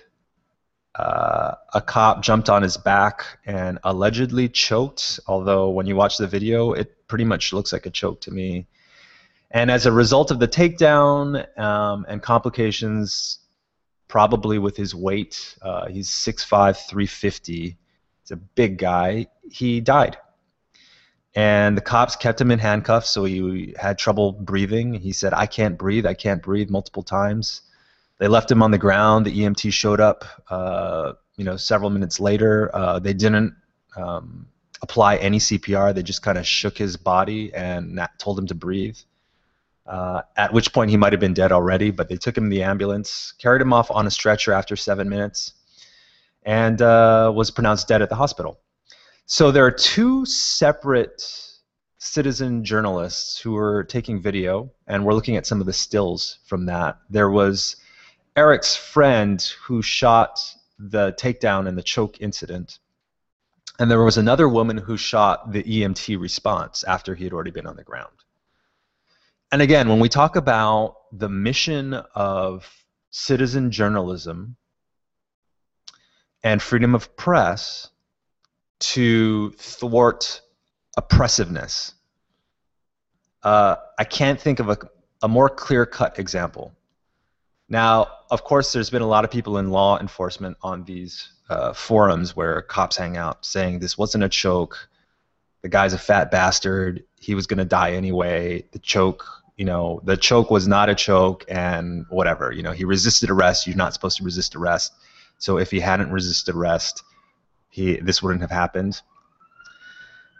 uh, 0.96 1.54
a 1.72 1.80
cop 1.80 2.22
jumped 2.24 2.50
on 2.50 2.64
his 2.64 2.76
back 2.76 3.38
and 3.46 3.78
allegedly 3.84 4.48
choked. 4.48 5.20
Although 5.28 5.70
when 5.70 5.86
you 5.86 5.94
watch 5.94 6.18
the 6.18 6.26
video, 6.26 6.72
it 6.72 7.06
pretty 7.06 7.24
much 7.24 7.52
looks 7.52 7.72
like 7.72 7.86
a 7.86 7.90
choke 7.90 8.22
to 8.22 8.32
me. 8.32 8.66
And 9.56 9.70
as 9.70 9.86
a 9.86 9.90
result 9.90 10.30
of 10.30 10.38
the 10.38 10.46
takedown 10.46 11.58
um, 11.58 12.04
and 12.10 12.22
complications, 12.22 13.38
probably 14.06 14.58
with 14.58 14.76
his 14.76 14.94
weight, 14.94 15.56
uh, 15.62 15.86
he's 15.86 16.10
6'5", 16.10 16.76
350. 16.86 17.78
He's 18.20 18.30
a 18.30 18.36
big 18.36 18.76
guy. 18.76 19.28
He 19.50 19.80
died. 19.80 20.18
And 21.34 21.74
the 21.74 21.80
cops 21.80 22.16
kept 22.16 22.38
him 22.38 22.50
in 22.50 22.58
handcuffs, 22.58 23.08
so 23.08 23.24
he 23.24 23.74
had 23.78 23.96
trouble 23.96 24.32
breathing. 24.32 24.92
He 24.92 25.12
said, 25.12 25.32
I 25.32 25.46
can't 25.46 25.78
breathe, 25.78 26.04
I 26.04 26.12
can't 26.12 26.42
breathe 26.42 26.68
multiple 26.68 27.02
times. 27.02 27.62
They 28.18 28.28
left 28.28 28.50
him 28.50 28.62
on 28.62 28.72
the 28.72 28.78
ground. 28.78 29.24
The 29.24 29.38
EMT 29.38 29.72
showed 29.72 30.02
up, 30.02 30.26
uh, 30.50 31.14
you 31.38 31.46
know, 31.46 31.56
several 31.56 31.88
minutes 31.88 32.20
later. 32.20 32.70
Uh, 32.74 32.98
they 32.98 33.14
didn't 33.14 33.54
um, 33.96 34.48
apply 34.82 35.16
any 35.16 35.38
CPR. 35.38 35.94
They 35.94 36.02
just 36.02 36.20
kind 36.20 36.36
of 36.36 36.46
shook 36.46 36.76
his 36.76 36.98
body 36.98 37.54
and 37.54 38.06
told 38.18 38.38
him 38.38 38.48
to 38.48 38.54
breathe. 38.54 38.98
Uh, 39.86 40.22
at 40.36 40.52
which 40.52 40.72
point 40.72 40.90
he 40.90 40.96
might 40.96 41.12
have 41.12 41.20
been 41.20 41.34
dead 41.34 41.52
already, 41.52 41.90
but 41.92 42.08
they 42.08 42.16
took 42.16 42.36
him 42.36 42.44
in 42.44 42.50
the 42.50 42.62
ambulance, 42.62 43.32
carried 43.38 43.62
him 43.62 43.72
off 43.72 43.90
on 43.90 44.06
a 44.06 44.10
stretcher 44.10 44.52
after 44.52 44.74
seven 44.74 45.08
minutes, 45.08 45.52
and 46.42 46.82
uh, 46.82 47.32
was 47.34 47.52
pronounced 47.52 47.86
dead 47.86 48.02
at 48.02 48.08
the 48.08 48.16
hospital. 48.16 48.58
So 49.26 49.52
there 49.52 49.64
are 49.64 49.70
two 49.70 50.26
separate 50.26 51.22
citizen 51.98 52.64
journalists 52.64 53.38
who 53.38 53.52
were 53.52 53.84
taking 53.84 54.20
video, 54.20 54.72
and 54.88 55.04
we're 55.04 55.14
looking 55.14 55.36
at 55.36 55.46
some 55.46 55.60
of 55.60 55.66
the 55.66 55.72
stills 55.72 56.38
from 56.46 56.66
that. 56.66 56.98
There 57.08 57.30
was 57.30 57.76
Eric's 58.36 58.74
friend 58.74 59.40
who 59.62 59.82
shot 59.82 60.40
the 60.78 61.12
takedown 61.12 61.68
and 61.68 61.78
the 61.78 61.82
choke 61.82 62.20
incident. 62.20 62.80
And 63.78 63.90
there 63.90 64.02
was 64.02 64.16
another 64.16 64.48
woman 64.48 64.78
who 64.78 64.96
shot 64.96 65.52
the 65.52 65.62
EMT 65.62 66.20
response 66.20 66.82
after 66.84 67.14
he 67.14 67.24
had 67.24 67.32
already 67.32 67.50
been 67.50 67.66
on 67.66 67.76
the 67.76 67.84
ground 67.84 68.15
and 69.56 69.62
again, 69.62 69.88
when 69.88 70.00
we 70.00 70.10
talk 70.10 70.36
about 70.36 70.96
the 71.12 71.30
mission 71.30 71.94
of 72.14 72.70
citizen 73.08 73.70
journalism 73.70 74.54
and 76.42 76.60
freedom 76.60 76.94
of 76.94 77.16
press 77.16 77.88
to 78.80 79.52
thwart 79.52 80.42
oppressiveness, 80.98 81.94
uh, 83.44 83.76
I 83.98 84.04
can't 84.04 84.38
think 84.38 84.60
of 84.60 84.68
a, 84.68 84.76
a 85.22 85.28
more 85.28 85.48
clear 85.48 85.86
cut 85.86 86.18
example. 86.18 86.74
Now, 87.66 88.08
of 88.30 88.44
course, 88.44 88.74
there's 88.74 88.90
been 88.90 89.00
a 89.00 89.08
lot 89.08 89.24
of 89.24 89.30
people 89.30 89.56
in 89.56 89.70
law 89.70 89.98
enforcement 89.98 90.58
on 90.60 90.84
these 90.84 91.32
uh, 91.48 91.72
forums 91.72 92.36
where 92.36 92.60
cops 92.60 92.98
hang 92.98 93.16
out 93.16 93.46
saying 93.46 93.78
this 93.78 93.96
wasn't 93.96 94.22
a 94.22 94.28
choke, 94.28 94.90
the 95.62 95.70
guy's 95.70 95.94
a 95.94 95.98
fat 95.98 96.30
bastard, 96.30 97.04
he 97.18 97.34
was 97.34 97.46
going 97.46 97.56
to 97.56 97.64
die 97.64 97.92
anyway. 97.92 98.62
The 98.72 98.78
choke, 98.80 99.24
you 99.56 99.64
know, 99.64 100.00
the 100.04 100.16
choke 100.16 100.50
was 100.50 100.68
not 100.68 100.88
a 100.88 100.94
choke, 100.94 101.44
and 101.48 102.04
whatever. 102.10 102.52
You 102.52 102.62
know, 102.62 102.72
he 102.72 102.84
resisted 102.84 103.30
arrest. 103.30 103.66
You're 103.66 103.76
not 103.76 103.94
supposed 103.94 104.18
to 104.18 104.24
resist 104.24 104.54
arrest. 104.54 104.92
So 105.38 105.58
if 105.58 105.70
he 105.70 105.80
hadn't 105.80 106.10
resisted 106.10 106.54
arrest, 106.54 107.02
he 107.70 107.96
this 107.96 108.22
wouldn't 108.22 108.42
have 108.42 108.50
happened. 108.50 109.00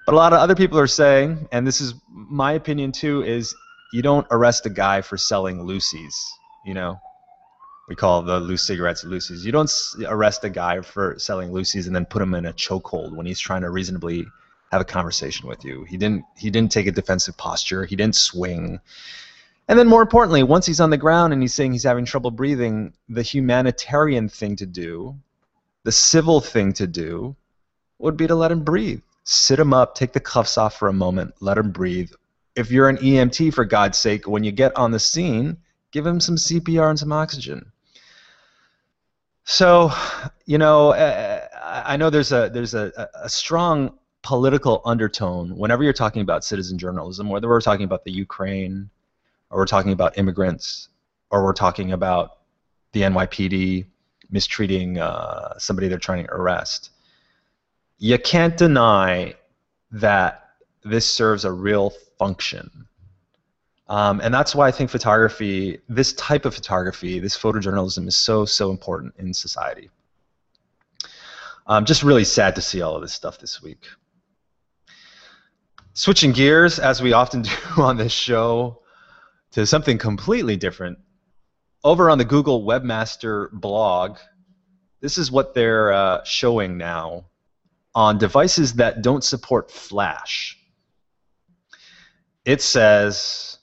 But 0.04 0.14
a 0.14 0.16
lot 0.16 0.32
of 0.32 0.38
other 0.38 0.54
people 0.54 0.78
are 0.78 0.87
saying, 0.87 1.49
and 1.50 1.66
this 1.66 1.80
is 1.80 1.94
my 2.08 2.52
opinion 2.52 2.92
too, 2.92 3.23
is 3.23 3.54
you 3.92 4.02
don't 4.02 4.26
arrest 4.30 4.66
a 4.66 4.70
guy 4.70 5.00
for 5.00 5.16
selling 5.16 5.58
loosies. 5.58 6.14
You 6.64 6.75
know, 6.75 7.00
we 7.88 7.96
call 7.96 8.23
the 8.23 8.38
loose 8.38 8.66
cigarettes 8.66 9.04
loosies. 9.04 9.44
You 9.44 9.52
don't 9.52 9.73
arrest 10.06 10.44
a 10.44 10.50
guy 10.50 10.80
for 10.82 11.18
selling 11.18 11.50
loosies 11.50 11.87
and 11.87 11.96
then 11.96 12.04
put 12.04 12.23
him 12.23 12.35
in 12.35 12.46
a 12.46 12.52
chokehold 12.52 13.16
when 13.16 13.26
he's 13.26 13.40
trying 13.40 13.62
to 13.62 13.70
reasonably 13.70 14.26
have 14.73 14.80
a 14.80 14.85
conversation 14.85 15.49
with 15.49 15.64
you. 15.64 15.85
He 15.85 15.96
didn't 15.96 16.25
he 16.37 16.50
didn't 16.50 16.73
take 16.73 16.87
a 16.87 16.92
defensive 16.92 17.37
posture. 17.37 17.85
He 17.85 17.96
didn't 17.96 18.16
swing. 18.16 18.80
And 19.68 19.78
then 19.78 19.88
more 19.88 20.02
importantly, 20.02 20.42
once 20.42 20.66
he's 20.66 20.80
on 20.80 20.90
the 20.90 20.96
ground 20.96 21.32
and 21.32 21.42
he's 21.42 21.54
saying 21.54 21.73
he's 21.73 21.82
having 21.82 22.04
trouble 22.04 22.30
breathing, 22.30 22.92
the 23.08 23.23
humanitarian 23.23 24.28
thing 24.28 24.54
to 24.56 24.66
do, 24.66 25.16
the 25.82 25.92
civil 25.92 26.40
thing 26.40 26.73
to 26.75 26.87
do 26.87 27.35
would 27.99 28.16
be 28.16 28.26
to 28.26 28.35
let 28.35 28.52
him 28.52 28.62
breathe. 28.62 29.02
Sit 29.25 29.58
him 29.58 29.75
up, 29.75 29.96
take 29.96 30.12
the 30.12 30.20
cuffs 30.20 30.56
off 30.56 30.78
for 30.78 30.87
a 30.87 30.92
moment, 30.92 31.35
let 31.40 31.58
him 31.58 31.73
breathe. 31.73 32.12
If 32.54 32.70
you're 32.70 32.88
an 32.88 32.99
EMT 32.99 33.54
for 33.54 33.64
God's 33.64 33.99
sake, 33.99 34.28
when 34.28 34.44
you 34.44 34.52
get 34.52 34.76
on 34.76 34.92
the 34.92 35.00
scene, 35.00 35.56
give 35.90 36.06
him 36.06 36.20
some 36.20 36.37
CPR 36.37 36.90
and 36.90 36.99
some 36.99 37.12
oxygen. 37.12 37.73
So, 39.44 39.92
you 40.44 40.58
know, 40.58 40.92
eh, 40.92 41.40
I 41.62 41.96
know 41.96 42.11
there's 42.11 42.32
a 42.32 42.50
there's 42.52 42.75
a, 42.75 43.08
a 43.14 43.28
strong 43.28 43.99
political 44.26 44.83
undertone 44.85 45.56
whenever 45.56 45.85
you're 45.85 45.92
talking 45.92 46.21
about 46.21 46.42
citizen 46.42 46.76
journalism, 46.76 47.28
whether 47.28 47.49
we're 47.49 47.61
talking 47.61 47.85
about 47.85 48.02
the 48.02 48.11
Ukraine, 48.11 48.90
or 49.50 49.59
we're 49.59 49.66
talking 49.66 49.92
about 49.92 50.18
immigrants, 50.18 50.88
or 51.30 51.45
we're 51.45 51.52
talking 51.52 51.92
about 51.92 52.38
the 52.90 53.02
NYPD 53.02 53.87
mistreating 54.28 54.99
uh, 54.99 55.56
somebody 55.59 55.87
they're 55.87 56.00
trying 56.00 56.26
to 56.26 56.33
arrest. 56.33 56.90
You 57.99 58.18
can't 58.18 58.56
deny 58.56 59.37
that 59.92 60.50
this 60.83 61.06
serves 61.09 61.45
a 61.45 61.52
real 61.52 61.90
function. 62.18 62.88
Um, 63.88 64.21
and 64.25 64.35
that's 64.35 64.56
why 64.56 64.66
I 64.66 64.73
think 64.73 64.90
photography, 64.90 65.78
this 65.88 66.14
type 66.14 66.45
of 66.47 66.52
photography, 66.52 67.21
this 67.21 67.38
photojournalism 67.38 68.09
is 68.09 68.16
so, 68.16 68.45
so 68.45 68.73
important 68.73 69.14
in 69.18 69.33
society. 69.33 69.88
I'm 71.68 71.85
just 71.85 72.02
really 72.02 72.25
sad 72.25 72.56
to 72.56 72.61
see 72.61 72.83
all 72.83 72.97
of 72.97 73.02
this 73.02 73.12
stuff 73.12 73.38
this 73.38 73.62
week. 73.62 73.87
Switching 75.98 76.32
gears, 76.32 76.78
as 76.78 77.00
we 77.00 77.14
often 77.14 77.40
do 77.42 77.50
on 77.78 77.96
this 77.96 78.12
show, 78.12 78.82
to 79.52 79.64
something 79.64 79.96
completely 79.96 80.54
different. 80.54 80.98
Over 81.82 82.10
on 82.10 82.18
the 82.18 82.24
Google 82.26 82.66
Webmaster 82.66 83.50
blog, 83.50 84.18
this 85.00 85.16
is 85.16 85.32
what 85.32 85.54
they're 85.54 85.94
uh, 85.94 86.22
showing 86.22 86.76
now 86.76 87.24
on 87.94 88.18
devices 88.18 88.74
that 88.74 89.00
don't 89.00 89.24
support 89.24 89.70
Flash. 89.70 90.58
It 92.44 92.60
says 92.60 93.56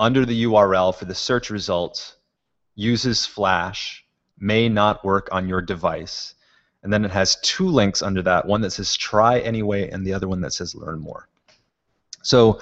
under 0.00 0.26
the 0.26 0.46
URL 0.46 0.92
for 0.92 1.04
the 1.04 1.14
search 1.14 1.48
result, 1.48 2.16
uses 2.74 3.24
Flash, 3.24 4.04
may 4.36 4.68
not 4.68 5.04
work 5.04 5.28
on 5.30 5.48
your 5.48 5.62
device. 5.62 6.34
And 6.82 6.92
then 6.92 7.04
it 7.04 7.12
has 7.12 7.36
two 7.44 7.68
links 7.68 8.02
under 8.02 8.22
that, 8.22 8.46
one 8.46 8.62
that 8.62 8.72
says 8.72 8.96
try 8.96 9.38
anyway 9.38 9.88
and 9.90 10.04
the 10.04 10.14
other 10.14 10.26
one 10.26 10.40
that 10.40 10.52
says 10.52 10.74
learn 10.74 10.98
more. 10.98 11.28
So 12.22 12.60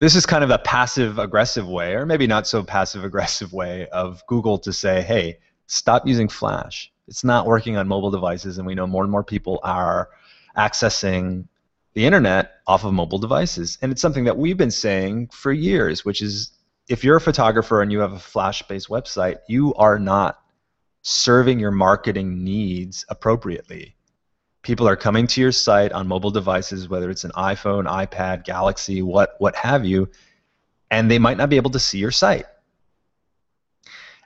this 0.00 0.14
is 0.14 0.26
kind 0.26 0.44
of 0.44 0.50
a 0.50 0.58
passive 0.58 1.18
aggressive 1.18 1.68
way, 1.68 1.94
or 1.94 2.06
maybe 2.06 2.26
not 2.26 2.46
so 2.46 2.62
passive 2.62 3.04
aggressive 3.04 3.52
way 3.52 3.88
of 3.88 4.24
Google 4.26 4.58
to 4.58 4.72
say, 4.72 5.02
hey, 5.02 5.38
stop 5.66 6.06
using 6.06 6.28
Flash. 6.28 6.92
It's 7.08 7.24
not 7.24 7.46
working 7.46 7.76
on 7.76 7.88
mobile 7.88 8.10
devices, 8.10 8.58
and 8.58 8.66
we 8.66 8.74
know 8.74 8.86
more 8.86 9.02
and 9.02 9.10
more 9.10 9.24
people 9.24 9.60
are 9.62 10.10
accessing 10.56 11.48
the 11.94 12.06
internet 12.06 12.60
off 12.66 12.84
of 12.84 12.92
mobile 12.92 13.18
devices. 13.18 13.78
And 13.82 13.90
it's 13.90 14.02
something 14.02 14.24
that 14.24 14.36
we've 14.36 14.56
been 14.56 14.70
saying 14.70 15.28
for 15.32 15.52
years, 15.52 16.04
which 16.04 16.22
is 16.22 16.52
if 16.88 17.02
you're 17.02 17.16
a 17.16 17.20
photographer 17.20 17.82
and 17.82 17.90
you 17.90 18.00
have 18.00 18.12
a 18.12 18.18
Flash 18.18 18.62
based 18.62 18.88
website, 18.88 19.38
you 19.48 19.74
are 19.74 19.98
not 19.98 20.38
serving 21.02 21.58
your 21.58 21.70
marketing 21.70 22.44
needs 22.44 23.04
appropriately 23.08 23.96
people 24.68 24.86
are 24.86 24.96
coming 24.96 25.26
to 25.26 25.40
your 25.40 25.50
site 25.50 25.92
on 25.92 26.06
mobile 26.06 26.30
devices, 26.30 26.90
whether 26.90 27.08
it's 27.08 27.24
an 27.24 27.30
iPhone, 27.30 27.86
iPad, 27.86 28.44
Galaxy, 28.44 29.00
what 29.00 29.34
what 29.38 29.56
have 29.56 29.86
you, 29.86 30.10
and 30.90 31.10
they 31.10 31.18
might 31.18 31.38
not 31.38 31.48
be 31.48 31.56
able 31.56 31.70
to 31.70 31.78
see 31.78 31.98
your 31.98 32.10
site. 32.10 32.44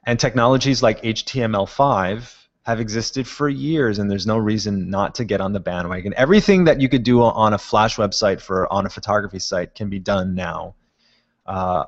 And 0.05 0.19
technologies 0.19 0.83
like 0.83 1.01
HTML5 1.03 2.35
have 2.65 2.81
existed 2.81 3.29
for 3.29 3.49
years, 3.49 4.01
and 4.01 4.11
there's 4.11 4.27
no 4.27 4.37
reason 4.37 4.91
not 4.91 5.15
to 5.15 5.25
get 5.25 5.41
on 5.41 5.53
the 5.53 5.61
bandwagon. 5.61 6.13
Everything 6.17 6.65
that 6.65 6.81
you 6.81 6.89
could 6.89 7.05
do 7.05 7.23
on 7.23 7.53
a 7.53 7.59
Flash 7.59 7.95
website 7.95 8.41
for 8.41 8.71
on 8.73 8.85
a 8.85 8.91
photography 8.91 9.39
site 9.39 9.77
can 9.77 9.91
be 9.91 10.01
done 10.01 10.35
now 10.35 10.75
uh, 11.47 11.85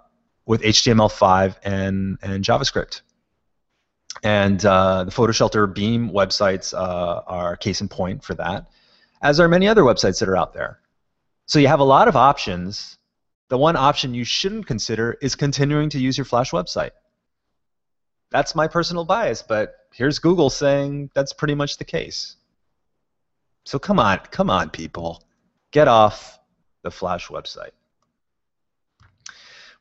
with 0.46 0.62
HTML5 0.62 1.56
and 1.64 2.18
and 2.22 2.44
JavaScript. 2.44 3.00
And 4.24 4.64
uh, 4.64 5.04
the 5.04 5.10
PhotoShelter 5.10 5.72
Beam 5.72 6.10
websites 6.10 6.72
uh, 6.72 7.22
are 7.26 7.56
case 7.58 7.82
in 7.82 7.88
point 7.88 8.24
for 8.24 8.34
that, 8.36 8.70
as 9.20 9.38
are 9.38 9.48
many 9.48 9.68
other 9.68 9.82
websites 9.82 10.18
that 10.20 10.30
are 10.30 10.36
out 10.36 10.54
there. 10.54 10.80
So 11.44 11.58
you 11.58 11.68
have 11.68 11.80
a 11.80 11.84
lot 11.84 12.08
of 12.08 12.16
options. 12.16 12.96
The 13.50 13.58
one 13.58 13.76
option 13.76 14.14
you 14.14 14.24
shouldn't 14.24 14.66
consider 14.66 15.18
is 15.20 15.34
continuing 15.34 15.90
to 15.90 15.98
use 15.98 16.16
your 16.16 16.24
Flash 16.24 16.52
website. 16.52 16.92
That's 18.30 18.54
my 18.54 18.66
personal 18.66 19.04
bias, 19.04 19.42
but 19.42 19.76
here's 19.92 20.18
Google 20.18 20.48
saying 20.48 21.10
that's 21.14 21.34
pretty 21.34 21.54
much 21.54 21.76
the 21.76 21.84
case. 21.84 22.36
So 23.66 23.78
come 23.78 24.00
on, 24.00 24.20
come 24.30 24.48
on, 24.48 24.70
people. 24.70 25.22
Get 25.70 25.86
off 25.86 26.38
the 26.82 26.90
Flash 26.90 27.28
website. 27.28 27.72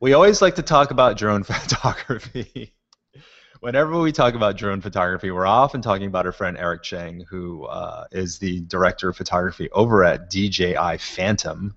We 0.02 0.12
always 0.12 0.42
like 0.42 0.56
to 0.56 0.64
talk 0.64 0.92
about 0.92 1.18
drone 1.18 1.44
photography 1.44 2.74
whenever 3.64 3.98
we 3.98 4.12
talk 4.12 4.34
about 4.34 4.58
drone 4.58 4.82
photography, 4.82 5.32
we're 5.32 5.46
often 5.46 5.82
talking 5.82 6.08
about 6.08 6.26
our 6.26 6.34
friend 6.34 6.58
Eric 6.58 6.84
Cheng, 6.84 7.24
who 7.30 7.64
uh, 7.64 8.04
is 8.12 8.38
the 8.38 8.60
director 8.60 9.08
of 9.08 9.16
photography 9.16 9.70
over 9.72 10.04
at 10.04 10.30
DJI 10.30 10.98
Phantom, 11.00 11.74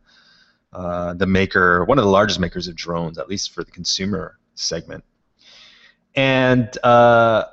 uh, 0.73 1.14
the 1.14 1.26
maker, 1.28 1.85
one 1.85 1.97
of 1.99 2.05
the 2.05 2.11
largest 2.11 2.40
makers 2.40 2.66
of 2.66 2.75
drones, 2.75 3.19
at 3.19 3.28
least 3.28 3.55
for 3.55 3.62
the 3.62 3.71
consumer 3.71 4.37
segment. 4.57 5.05
And 6.16 6.76
uh, 6.83 7.45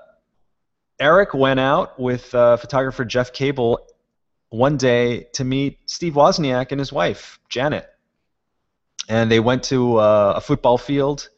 Eric 1.00 1.36
went 1.36 1.60
out 1.60 2.00
with 2.00 2.34
uh, 2.34 2.58
photographer 2.58 3.06
Jeff 3.06 3.34
Cable 3.34 3.88
one 4.50 4.78
day 4.78 5.28
to 5.34 5.44
meet 5.44 5.78
Steve 5.86 6.14
Wozniak 6.14 6.72
and 6.72 6.80
his 6.80 6.92
wife, 6.92 7.40
Janet. 7.50 7.88
And 9.08 9.30
they 9.30 9.40
went 9.40 9.62
to 9.66 9.98
uh, 9.98 10.34
a 10.38 10.42
football 10.42 10.80
field. 10.80 11.30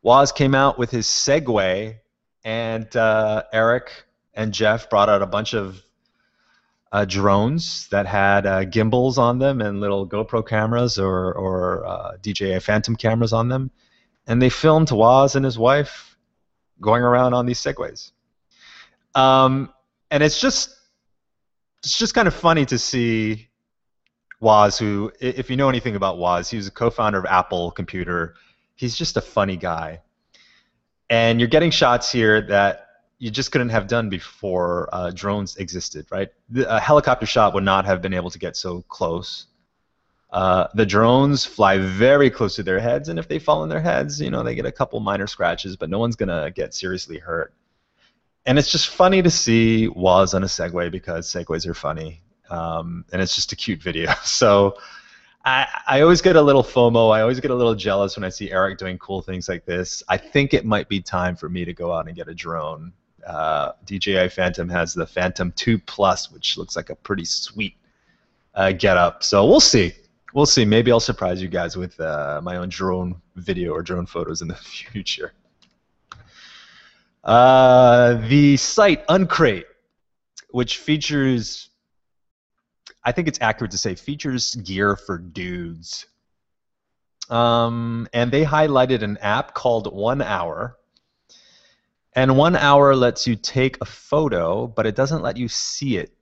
Woz 0.00 0.32
came 0.32 0.54
out 0.54 0.78
with 0.78 0.90
his 0.90 1.06
Segway, 1.06 1.98
and 2.44 2.94
uh, 2.96 3.44
Eric 3.52 4.04
and 4.34 4.52
Jeff 4.52 4.88
brought 4.90 5.08
out 5.08 5.22
a 5.22 5.26
bunch 5.26 5.54
of 5.54 5.82
uh, 6.92 7.04
drones 7.04 7.88
that 7.88 8.06
had 8.06 8.46
uh, 8.46 8.64
gimbals 8.64 9.18
on 9.18 9.38
them 9.38 9.60
and 9.60 9.80
little 9.80 10.08
GoPro 10.08 10.46
cameras 10.46 10.98
or, 10.98 11.32
or 11.32 11.86
uh, 11.86 12.16
DJI 12.20 12.60
Phantom 12.60 12.96
cameras 12.96 13.32
on 13.32 13.48
them. 13.48 13.70
And 14.26 14.40
they 14.40 14.50
filmed 14.50 14.90
Woz 14.90 15.36
and 15.36 15.44
his 15.44 15.58
wife 15.58 16.16
going 16.80 17.02
around 17.02 17.34
on 17.34 17.46
these 17.46 17.60
Segways. 17.60 18.12
Um, 19.14 19.72
and 20.10 20.22
it's 20.22 20.40
just 20.40 20.76
it's 21.82 21.98
just 21.98 22.14
kind 22.14 22.28
of 22.28 22.34
funny 22.34 22.66
to 22.66 22.78
see 22.78 23.48
Woz, 24.40 24.78
who, 24.78 25.12
if 25.20 25.50
you 25.50 25.56
know 25.56 25.68
anything 25.68 25.96
about 25.96 26.18
Woz, 26.18 26.50
he 26.50 26.56
was 26.56 26.66
a 26.66 26.70
co-founder 26.70 27.18
of 27.18 27.26
Apple 27.26 27.70
Computer. 27.70 28.34
He's 28.74 28.96
just 28.96 29.16
a 29.16 29.20
funny 29.20 29.56
guy, 29.56 30.00
and 31.10 31.40
you're 31.40 31.48
getting 31.48 31.70
shots 31.70 32.10
here 32.10 32.40
that 32.42 32.86
you 33.18 33.30
just 33.30 33.52
couldn't 33.52 33.68
have 33.68 33.86
done 33.86 34.08
before 34.08 34.88
uh, 34.92 35.10
drones 35.10 35.56
existed, 35.56 36.06
right? 36.10 36.30
The, 36.48 36.74
a 36.74 36.80
helicopter 36.80 37.26
shot 37.26 37.52
would 37.52 37.64
not 37.64 37.84
have 37.84 38.00
been 38.00 38.14
able 38.14 38.30
to 38.30 38.38
get 38.38 38.56
so 38.56 38.82
close. 38.88 39.48
Uh, 40.30 40.68
the 40.74 40.86
drones 40.86 41.44
fly 41.44 41.76
very 41.76 42.30
close 42.30 42.54
to 42.54 42.62
their 42.62 42.80
heads, 42.80 43.10
and 43.10 43.18
if 43.18 43.28
they 43.28 43.38
fall 43.38 43.60
on 43.60 43.68
their 43.68 43.80
heads, 43.80 44.20
you 44.20 44.30
know, 44.30 44.42
they 44.42 44.54
get 44.54 44.64
a 44.64 44.72
couple 44.72 44.98
minor 45.00 45.26
scratches, 45.26 45.76
but 45.76 45.90
no 45.90 45.98
one's 45.98 46.16
gonna 46.16 46.50
get 46.52 46.72
seriously 46.72 47.18
hurt 47.18 47.52
and 48.46 48.58
it's 48.58 48.70
just 48.70 48.88
funny 48.88 49.22
to 49.22 49.30
see 49.30 49.88
Woz 49.88 50.34
on 50.34 50.42
a 50.42 50.46
Segway 50.46 50.90
because 50.90 51.28
Segways 51.28 51.66
are 51.66 51.74
funny, 51.74 52.22
um, 52.48 53.04
and 53.12 53.20
it's 53.20 53.34
just 53.34 53.52
a 53.52 53.56
cute 53.56 53.82
video. 53.82 54.12
So 54.24 54.76
I, 55.44 55.66
I 55.86 56.00
always 56.02 56.20
get 56.20 56.36
a 56.36 56.42
little 56.42 56.62
FOMO. 56.62 57.14
I 57.14 57.22
always 57.22 57.40
get 57.40 57.50
a 57.50 57.54
little 57.54 57.74
jealous 57.74 58.16
when 58.16 58.24
I 58.24 58.28
see 58.28 58.50
Eric 58.50 58.78
doing 58.78 58.98
cool 58.98 59.22
things 59.22 59.48
like 59.48 59.64
this. 59.64 60.02
I 60.08 60.16
think 60.16 60.52
it 60.52 60.64
might 60.64 60.88
be 60.88 61.00
time 61.00 61.34
for 61.34 61.48
me 61.48 61.64
to 61.64 61.72
go 61.72 61.92
out 61.92 62.06
and 62.06 62.16
get 62.16 62.28
a 62.28 62.34
drone. 62.34 62.92
Uh, 63.26 63.72
DJI 63.86 64.28
Phantom 64.28 64.68
has 64.68 64.92
the 64.92 65.06
Phantom 65.06 65.52
2 65.52 65.78
Plus, 65.78 66.30
which 66.30 66.58
looks 66.58 66.76
like 66.76 66.90
a 66.90 66.94
pretty 66.94 67.24
sweet 67.24 67.76
uh, 68.54 68.72
get 68.72 68.96
up. 68.96 69.22
So 69.22 69.46
we'll 69.46 69.60
see. 69.60 69.92
We'll 70.34 70.46
see. 70.46 70.64
Maybe 70.64 70.92
I'll 70.92 71.00
surprise 71.00 71.40
you 71.40 71.48
guys 71.48 71.76
with 71.76 71.98
uh, 72.00 72.40
my 72.42 72.56
own 72.56 72.68
drone 72.68 73.20
video 73.36 73.72
or 73.72 73.82
drone 73.82 74.06
photos 74.06 74.42
in 74.42 74.48
the 74.48 74.54
future. 74.92 75.32
Uh, 77.24 78.14
the 78.28 78.56
site 78.56 79.04
Uncrate, 79.08 79.66
which 80.50 80.78
features, 80.78 81.69
I 83.02 83.12
think 83.12 83.28
it's 83.28 83.40
accurate 83.40 83.70
to 83.72 83.78
say, 83.78 83.94
features 83.94 84.54
gear 84.54 84.96
for 84.96 85.18
dudes. 85.18 86.06
Um, 87.28 88.08
and 88.12 88.30
they 88.30 88.44
highlighted 88.44 89.02
an 89.02 89.16
app 89.18 89.54
called 89.54 89.92
One 89.92 90.20
Hour. 90.20 90.76
And 92.14 92.36
One 92.36 92.56
Hour 92.56 92.94
lets 92.94 93.26
you 93.26 93.36
take 93.36 93.78
a 93.80 93.84
photo, 93.84 94.66
but 94.66 94.86
it 94.86 94.96
doesn't 94.96 95.22
let 95.22 95.36
you 95.36 95.48
see 95.48 95.96
it 95.96 96.12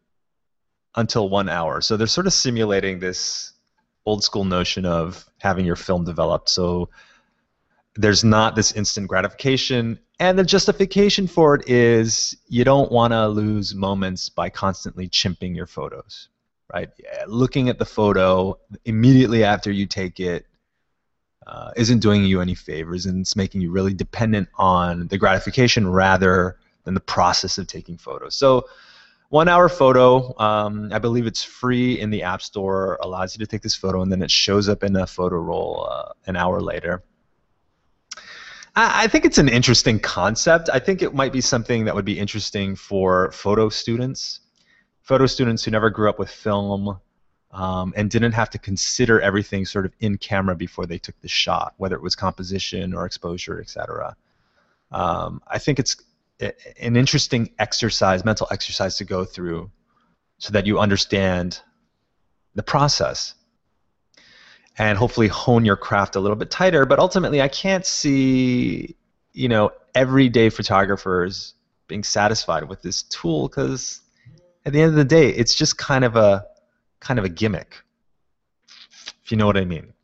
until 0.95 1.29
one 1.29 1.49
hour. 1.49 1.81
So 1.81 1.97
they're 1.97 2.07
sort 2.07 2.27
of 2.27 2.33
simulating 2.33 2.99
this 2.99 3.53
old 4.05 4.25
school 4.25 4.45
notion 4.45 4.85
of 4.85 5.25
having 5.39 5.65
your 5.65 5.77
film 5.77 6.05
developed. 6.05 6.49
So 6.49 6.91
there's 7.95 8.25
not 8.25 8.57
this 8.57 8.73
instant 8.73 9.07
gratification 9.09 9.99
and 10.21 10.39
the 10.39 10.45
justification 10.45 11.27
for 11.27 11.55
it 11.55 11.69
is 11.69 12.37
you 12.49 12.65
don't 12.65 12.91
want 12.91 13.13
to 13.13 13.29
lose 13.29 13.75
moments 13.75 14.29
by 14.29 14.51
constantly 14.51 15.09
chimping 15.09 15.55
your 15.55 15.67
photos 15.67 16.29
right? 16.73 16.91
Looking 17.27 17.69
at 17.69 17.79
the 17.79 17.85
photo 17.85 18.59
immediately 18.85 19.45
after 19.45 19.71
you 19.71 19.87
take 19.87 20.21
it 20.21 20.47
uh, 21.47 21.71
not 21.77 22.01
doing 22.01 22.25
you 22.25 22.41
any 22.41 22.55
favors 22.55 23.07
and 23.07 23.21
it's 23.21 23.35
making 23.35 23.61
you 23.61 23.71
really 23.71 23.95
dependent 23.95 24.49
on 24.57 25.09
the 25.09 25.17
gratification 25.17 25.89
rather 25.89 26.59
than 26.85 26.95
the 26.95 27.01
process 27.01 27.57
of 27.59 27.67
taking 27.67 27.97
photos. 27.97 28.35
So 28.35 28.67
one 29.31 29.49
hour 29.49 29.69
photo 29.69 30.35
um, 30.39 30.89
i 30.93 30.99
believe 30.99 31.27
it's 31.27 31.45
free 31.45 32.01
in 32.01 32.09
the 32.09 32.23
app 32.23 32.41
store 32.41 32.99
allows 33.03 33.35
you 33.35 33.45
to 33.45 33.47
take 33.47 33.61
this 33.61 33.75
photo 33.75 34.01
and 34.01 34.11
then 34.11 34.23
it 34.23 34.31
shows 34.31 34.71
up 34.71 34.83
in 34.83 34.97
a 34.97 35.07
photo 35.07 35.37
roll 35.37 35.87
uh, 35.91 36.13
an 36.27 36.37
hour 36.37 36.61
later. 36.61 37.03
I 38.81 39.09
think 39.09 39.25
it's 39.25 39.39
an 39.39 39.49
interesting 39.49 39.99
concept. 39.99 40.71
I 40.73 40.79
think 40.79 41.03
it 41.03 41.13
might 41.13 41.33
be 41.33 41.41
something 41.41 41.85
that 41.85 41.97
would 41.97 42.05
be 42.05 42.17
interesting 42.17 42.77
for 42.77 43.33
photo 43.33 43.69
students, 43.69 44.41
photo 45.09 45.25
students 45.25 45.65
who 45.65 45.71
never 45.71 45.89
grew 45.89 46.11
up 46.11 46.19
with 46.19 46.29
film 46.29 47.01
um, 47.53 47.95
and 47.97 48.11
didn't 48.11 48.33
have 48.33 48.51
to 48.51 48.59
consider 48.59 49.19
everything 49.23 49.65
sort 49.65 49.87
of 49.87 49.93
in 50.01 50.19
camera 50.19 50.55
before 50.55 50.85
they 50.85 50.99
took 50.99 51.19
the 51.23 51.29
shot, 51.29 51.73
whether 51.79 51.97
it 51.97 52.03
was 52.03 52.15
composition 52.15 52.93
or 52.93 53.07
exposure, 53.07 53.59
etc. 53.59 54.15
Um, 54.93 55.41
I 55.49 55.59
think 55.59 55.79
it's 55.79 55.97
an 56.41 56.95
interesting 56.95 57.51
exercise, 57.59 58.23
mental 58.23 58.47
exercise 58.51 58.99
to 58.99 59.05
go 59.05 59.25
through, 59.25 59.71
so 60.37 60.53
that 60.53 60.67
you 60.67 60.79
understand 60.79 61.59
the 62.55 62.63
process 62.63 63.35
and 64.77 64.99
hopefully 64.99 65.29
hone 65.29 65.65
your 65.65 65.77
craft 65.77 66.17
a 66.17 66.21
little 66.21 66.37
bit 66.37 66.51
tighter. 66.51 66.85
But 66.85 66.99
ultimately, 66.99 67.41
I 67.41 67.49
can't 67.49 67.87
see, 67.87 68.95
you 69.33 69.49
know, 69.49 69.73
everyday 69.95 70.51
photographers 70.51 71.55
being 71.87 72.05
satisfied 72.05 72.69
with 72.69 72.83
this 72.83 73.05
tool 73.05 73.49
because 73.49 74.03
at 74.69 74.75
the 74.75 74.83
end 74.83 74.91
of 74.91 74.97
the 74.97 75.05
day, 75.05 75.31
it's 75.31 75.55
just 75.55 75.79
kind 75.79 76.05
of 76.05 76.15
a 76.15 76.47
kind 77.01 77.19
of 77.19 77.25
a 77.25 77.29
gimmick, 77.31 77.79
if 79.25 79.31
you 79.31 79.39
know 79.39 79.47
what 79.47 79.57
I 79.57 79.65
mean. 79.65 79.95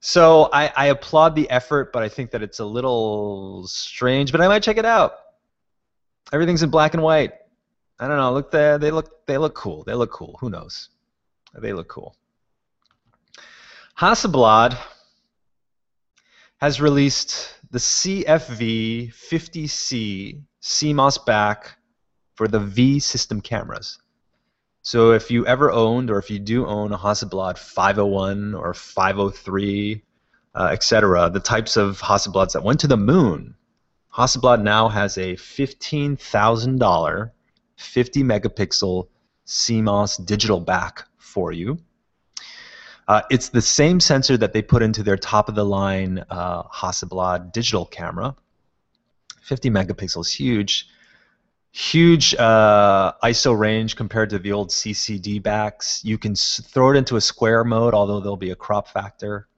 So 0.00 0.50
I, 0.52 0.70
I 0.76 0.86
applaud 0.88 1.34
the 1.34 1.48
effort, 1.48 1.90
but 1.90 2.02
I 2.02 2.08
think 2.10 2.32
that 2.32 2.42
it's 2.42 2.58
a 2.58 2.66
little 2.66 3.66
strange. 3.66 4.30
But 4.30 4.42
I 4.42 4.48
might 4.48 4.62
check 4.62 4.76
it 4.76 4.84
out. 4.84 5.14
Everything's 6.34 6.62
in 6.62 6.68
black 6.68 6.92
and 6.92 7.02
white. 7.02 7.32
I 7.98 8.08
don't 8.08 8.18
know. 8.18 8.34
Look 8.34 8.50
there. 8.50 8.76
They 8.76 8.90
look. 8.90 9.26
They 9.26 9.38
look 9.38 9.54
cool. 9.54 9.84
They 9.84 9.94
look 9.94 10.10
cool. 10.10 10.36
Who 10.40 10.50
knows? 10.50 10.90
They 11.58 11.72
look 11.72 11.88
cool. 11.88 12.14
Hasselblad 13.98 14.76
has 16.58 16.78
released 16.78 17.56
the 17.70 17.78
CFV 17.78 19.14
50C 19.14 20.42
CMOS 20.60 21.24
back 21.24 21.78
for 22.34 22.48
the 22.48 22.60
V 22.60 22.98
system 22.98 23.40
cameras. 23.40 23.98
So 24.82 25.12
if 25.12 25.30
you 25.30 25.46
ever 25.46 25.70
owned 25.70 26.10
or 26.10 26.18
if 26.18 26.30
you 26.30 26.38
do 26.38 26.66
own 26.66 26.92
a 26.92 26.98
Hasselblad 26.98 27.56
501 27.56 28.54
or 28.54 28.74
503, 28.74 30.02
uh, 30.54 30.68
etc., 30.72 31.30
the 31.30 31.40
types 31.40 31.76
of 31.76 32.00
Hasselblads 32.00 32.52
that 32.52 32.64
went 32.64 32.80
to 32.80 32.88
the 32.88 32.96
moon, 32.96 33.54
Hasselblad 34.14 34.62
now 34.62 34.88
has 34.88 35.16
a 35.18 35.34
$15,000 35.36 37.30
50 37.76 38.22
megapixel 38.22 39.08
CMOS 39.46 40.24
digital 40.24 40.60
back 40.60 41.04
for 41.18 41.52
you. 41.52 41.78
Uh, 43.08 43.22
it's 43.30 43.48
the 43.48 43.62
same 43.62 43.98
sensor 44.00 44.36
that 44.36 44.52
they 44.52 44.62
put 44.62 44.82
into 44.82 45.02
their 45.02 45.16
top 45.16 45.48
of 45.48 45.54
the 45.54 45.64
line 45.64 46.24
uh, 46.30 46.62
Hasselblad 46.64 47.52
digital 47.52 47.84
camera. 47.84 48.34
50 49.42 49.70
megapixels, 49.70 50.34
huge. 50.34 50.88
Huge 51.72 52.34
uh, 52.34 53.12
ISO 53.24 53.58
range 53.58 53.96
compared 53.96 54.28
to 54.30 54.38
the 54.38 54.52
old 54.52 54.68
CCD 54.68 55.42
backs. 55.42 56.04
You 56.04 56.18
can 56.18 56.34
throw 56.34 56.90
it 56.90 56.96
into 56.96 57.16
a 57.16 57.20
square 57.20 57.64
mode, 57.64 57.94
although 57.94 58.20
there'll 58.20 58.36
be 58.36 58.50
a 58.50 58.56
crop 58.56 58.88
factor. 58.88 59.48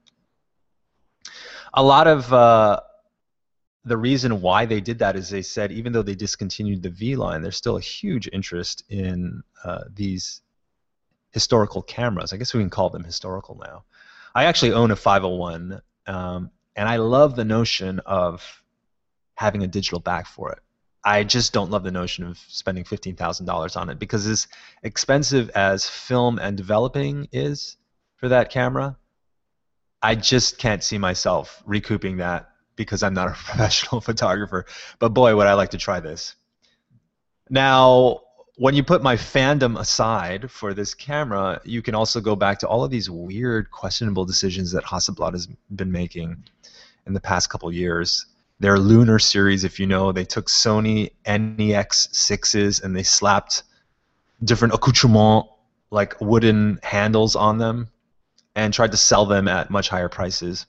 A 1.73 1.83
lot 1.83 2.07
of 2.07 2.31
uh, 2.31 2.79
the 3.83 3.97
reason 3.97 4.39
why 4.39 4.65
they 4.65 4.79
did 4.79 4.99
that 4.99 5.17
is 5.17 5.29
they 5.29 5.41
said 5.41 5.73
even 5.73 5.91
though 5.91 6.01
they 6.01 6.15
discontinued 6.15 6.81
the 6.81 6.89
V 6.89 7.17
line, 7.17 7.41
there's 7.41 7.57
still 7.57 7.77
a 7.77 7.81
huge 7.81 8.29
interest 8.31 8.83
in 8.89 9.43
uh, 9.65 9.83
these 9.93 10.41
historical 11.31 11.81
cameras. 11.81 12.31
I 12.31 12.37
guess 12.37 12.53
we 12.53 12.61
can 12.61 12.69
call 12.69 12.89
them 12.89 13.03
historical 13.03 13.59
now. 13.61 13.83
I 14.33 14.45
actually 14.45 14.71
own 14.71 14.91
a 14.91 14.95
501, 14.95 15.81
um, 16.07 16.49
and 16.77 16.87
I 16.89 16.95
love 16.95 17.35
the 17.35 17.45
notion 17.45 17.99
of 17.99 18.63
having 19.35 19.63
a 19.63 19.67
digital 19.67 19.99
back 19.99 20.27
for 20.27 20.51
it. 20.53 20.59
I 21.05 21.23
just 21.23 21.53
don't 21.53 21.69
love 21.69 21.83
the 21.83 21.91
notion 21.91 22.25
of 22.25 22.39
spending 22.47 22.83
$15,000 22.83 23.77
on 23.77 23.89
it 23.89 23.99
because 23.99 24.25
as 24.25 24.47
expensive 24.81 25.51
as 25.51 25.87
film 25.87 26.39
and 26.39 26.57
developing 26.57 27.27
is 27.31 27.77
for 28.15 28.29
that 28.29 28.49
camera, 28.49 28.97
I 30.01 30.15
just 30.15 30.57
can't 30.57 30.83
see 30.83 30.97
myself 30.97 31.61
recouping 31.65 32.17
that 32.17 32.49
because 32.75 33.03
I'm 33.03 33.13
not 33.13 33.27
a 33.27 33.31
professional 33.45 34.01
photographer. 34.01 34.65
But 34.97 35.09
boy, 35.09 35.35
would 35.35 35.45
I 35.45 35.53
like 35.53 35.69
to 35.71 35.77
try 35.77 35.99
this. 35.99 36.35
Now, 37.51 38.21
when 38.57 38.73
you 38.73 38.83
put 38.83 39.03
my 39.03 39.15
fandom 39.15 39.79
aside 39.79 40.49
for 40.49 40.73
this 40.73 40.95
camera, 40.95 41.61
you 41.65 41.83
can 41.83 41.93
also 41.93 42.19
go 42.19 42.35
back 42.35 42.59
to 42.59 42.67
all 42.67 42.83
of 42.83 42.89
these 42.89 43.09
weird, 43.09 43.69
questionable 43.69 44.25
decisions 44.25 44.71
that 44.71 44.85
Hasselblad 44.85 45.33
has 45.33 45.47
been 45.75 45.91
making 45.91 46.43
in 47.05 47.13
the 47.13 47.19
past 47.19 47.49
couple 47.49 47.71
years. 47.71 48.25
Their 48.59 48.79
Lunar 48.79 49.19
series, 49.19 49.63
if 49.63 49.79
you 49.79 49.87
know, 49.87 50.11
they 50.11 50.25
took 50.25 50.47
Sony 50.47 51.11
NEX 51.27 52.07
6s 52.07 52.83
and 52.83 52.95
they 52.95 53.03
slapped 53.03 53.63
different 54.43 54.73
accoutrements 54.73 55.49
like 55.91 56.19
wooden 56.21 56.79
handles 56.83 57.35
on 57.35 57.57
them 57.57 57.89
and 58.55 58.73
tried 58.73 58.91
to 58.91 58.97
sell 58.97 59.25
them 59.25 59.47
at 59.47 59.69
much 59.69 59.89
higher 59.89 60.09
prices. 60.09 60.65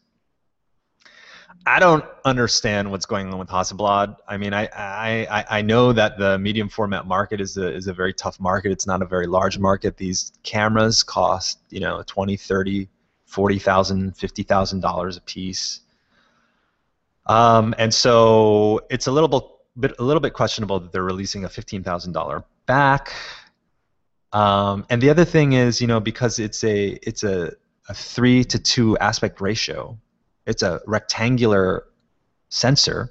I 1.69 1.81
don't 1.81 2.05
understand 2.25 2.91
what's 2.91 3.07
going 3.07 3.33
on 3.33 3.39
with 3.39 3.49
Hasselblad. 3.49 4.17
I 4.29 4.37
mean, 4.37 4.55
I, 4.55 4.69
I, 4.73 5.45
I 5.59 5.63
know 5.63 5.93
that 5.93 6.17
the 6.17 6.39
medium 6.39 6.69
format 6.69 7.07
market 7.07 7.41
is 7.41 7.57
a, 7.57 7.73
is 7.73 7.89
a 7.89 7.93
very 7.93 8.13
tough 8.15 8.39
market. 8.39 8.71
It's 8.71 8.87
not 8.87 9.03
a 9.03 9.07
very 9.07 9.27
large 9.27 9.59
market. 9.59 9.97
These 9.97 10.33
cameras 10.45 11.03
cost, 11.03 11.59
you 11.71 11.81
know, 11.81 12.05
20, 12.07 12.37
30, 12.37 12.89
40,000, 13.25 14.15
$50,000 14.15 15.17
a 15.17 15.21
piece. 15.23 15.81
Um, 17.27 17.75
and 17.79 17.93
so 17.93 18.81
it's 18.91 19.07
a 19.07 19.13
little 19.13 19.61
bit, 19.79 19.95
a 19.99 20.03
little 20.03 20.21
bit 20.21 20.33
questionable 20.33 20.81
that 20.81 20.93
they're 20.93 21.03
releasing 21.03 21.45
a 21.45 21.49
$15,000 21.49 22.45
back. 22.67 23.13
Um, 24.33 24.85
and 24.91 25.01
the 25.01 25.11
other 25.11 25.25
thing 25.25 25.53
is, 25.53 25.81
you 25.81 25.87
know, 25.87 26.01
because 26.01 26.39
it's 26.39 26.63
a 26.65 26.99
it's 27.03 27.25
a, 27.25 27.53
a 27.89 27.95
three 27.95 28.45
to 28.45 28.59
two 28.59 28.99
aspect 28.99 29.41
ratio, 29.41 29.99
it's 30.47 30.63
a 30.63 30.81
rectangular 30.87 31.85
sensor. 32.49 33.11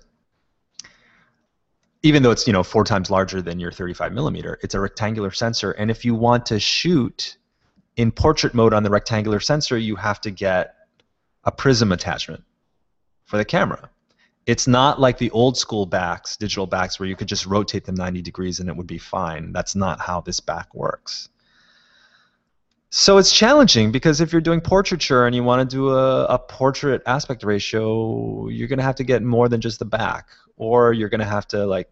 Even 2.04 2.22
though 2.22 2.32
it's 2.32 2.46
you 2.46 2.54
know 2.54 2.64
four 2.64 2.84
times 2.84 3.10
larger 3.10 3.42
than 3.42 3.60
your 3.60 3.72
35 3.72 4.14
millimeter, 4.14 4.60
it's 4.62 4.76
a 4.76 4.80
rectangular 4.80 5.32
sensor. 5.32 5.72
And 5.72 5.90
if 5.90 6.06
you 6.06 6.14
want 6.14 6.46
to 6.48 6.60
shoot 6.60 7.38
in 7.96 8.12
portrait 8.12 8.54
mode 8.54 8.74
on 8.74 8.84
the 8.84 8.90
rectangular 8.90 9.40
sensor, 9.40 9.78
you 9.78 9.96
have 9.96 10.22
to 10.22 10.32
get 10.32 10.76
a 11.46 11.52
prism 11.52 11.92
attachment 11.92 12.44
for 13.24 13.38
the 13.38 13.46
camera. 13.46 13.90
It's 14.46 14.68
not 14.68 15.00
like 15.00 15.18
the 15.18 15.32
old 15.32 15.58
school 15.58 15.86
backs, 15.86 16.38
digital 16.38 16.68
backs, 16.68 17.00
where 17.00 17.10
you 17.10 17.16
could 17.16 17.28
just 17.28 17.46
rotate 17.46 17.86
them 17.86 17.96
90 17.96 18.22
degrees 18.22 18.60
and 18.60 18.70
it 18.70 18.76
would 18.76 18.88
be 18.88 19.00
fine. 19.00 19.52
That's 19.52 19.76
not 19.76 20.00
how 20.00 20.22
this 20.22 20.40
back 20.40 20.74
works. 20.76 21.30
So 22.92 23.18
it's 23.18 23.32
challenging 23.32 23.92
because 23.92 24.22
if 24.22 24.32
you're 24.32 24.42
doing 24.42 24.62
portraiture 24.62 25.26
and 25.26 25.36
you 25.36 25.44
want 25.44 25.68
to 25.68 25.76
do 25.76 25.90
a, 25.90 26.26
a 26.26 26.40
portrait 26.40 27.02
aspect 27.06 27.44
ratio, 27.44 28.48
you're 28.48 28.68
going 28.68 28.78
to 28.80 28.86
have 28.86 28.96
to 28.96 29.04
get 29.04 29.22
more 29.22 29.50
than 29.50 29.60
just 29.60 29.80
the 29.80 29.86
back, 29.86 30.30
or 30.56 30.94
you're 30.94 31.10
going 31.10 31.20
to 31.20 31.26
have 31.26 31.48
to 31.50 31.66
like 31.66 31.90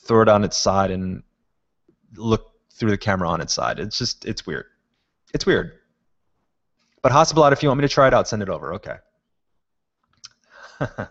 throw 0.00 0.22
it 0.22 0.28
on 0.28 0.44
its 0.44 0.56
side 0.56 0.90
and 0.90 1.22
look 2.14 2.52
through 2.70 2.90
the 2.90 2.98
camera 2.98 3.28
on 3.28 3.40
its 3.40 3.52
side. 3.52 3.80
It's 3.80 3.98
just 3.98 4.24
it's 4.24 4.46
weird. 4.46 4.66
It's 5.34 5.46
weird. 5.46 5.72
But 7.02 7.10
Hasselblad, 7.10 7.52
if 7.52 7.62
you 7.62 7.68
want 7.68 7.78
me 7.78 7.82
to 7.82 7.92
try 7.92 8.06
it 8.06 8.14
out, 8.14 8.28
send 8.28 8.42
it 8.42 8.48
over. 8.48 8.74
Okay. 8.74 8.96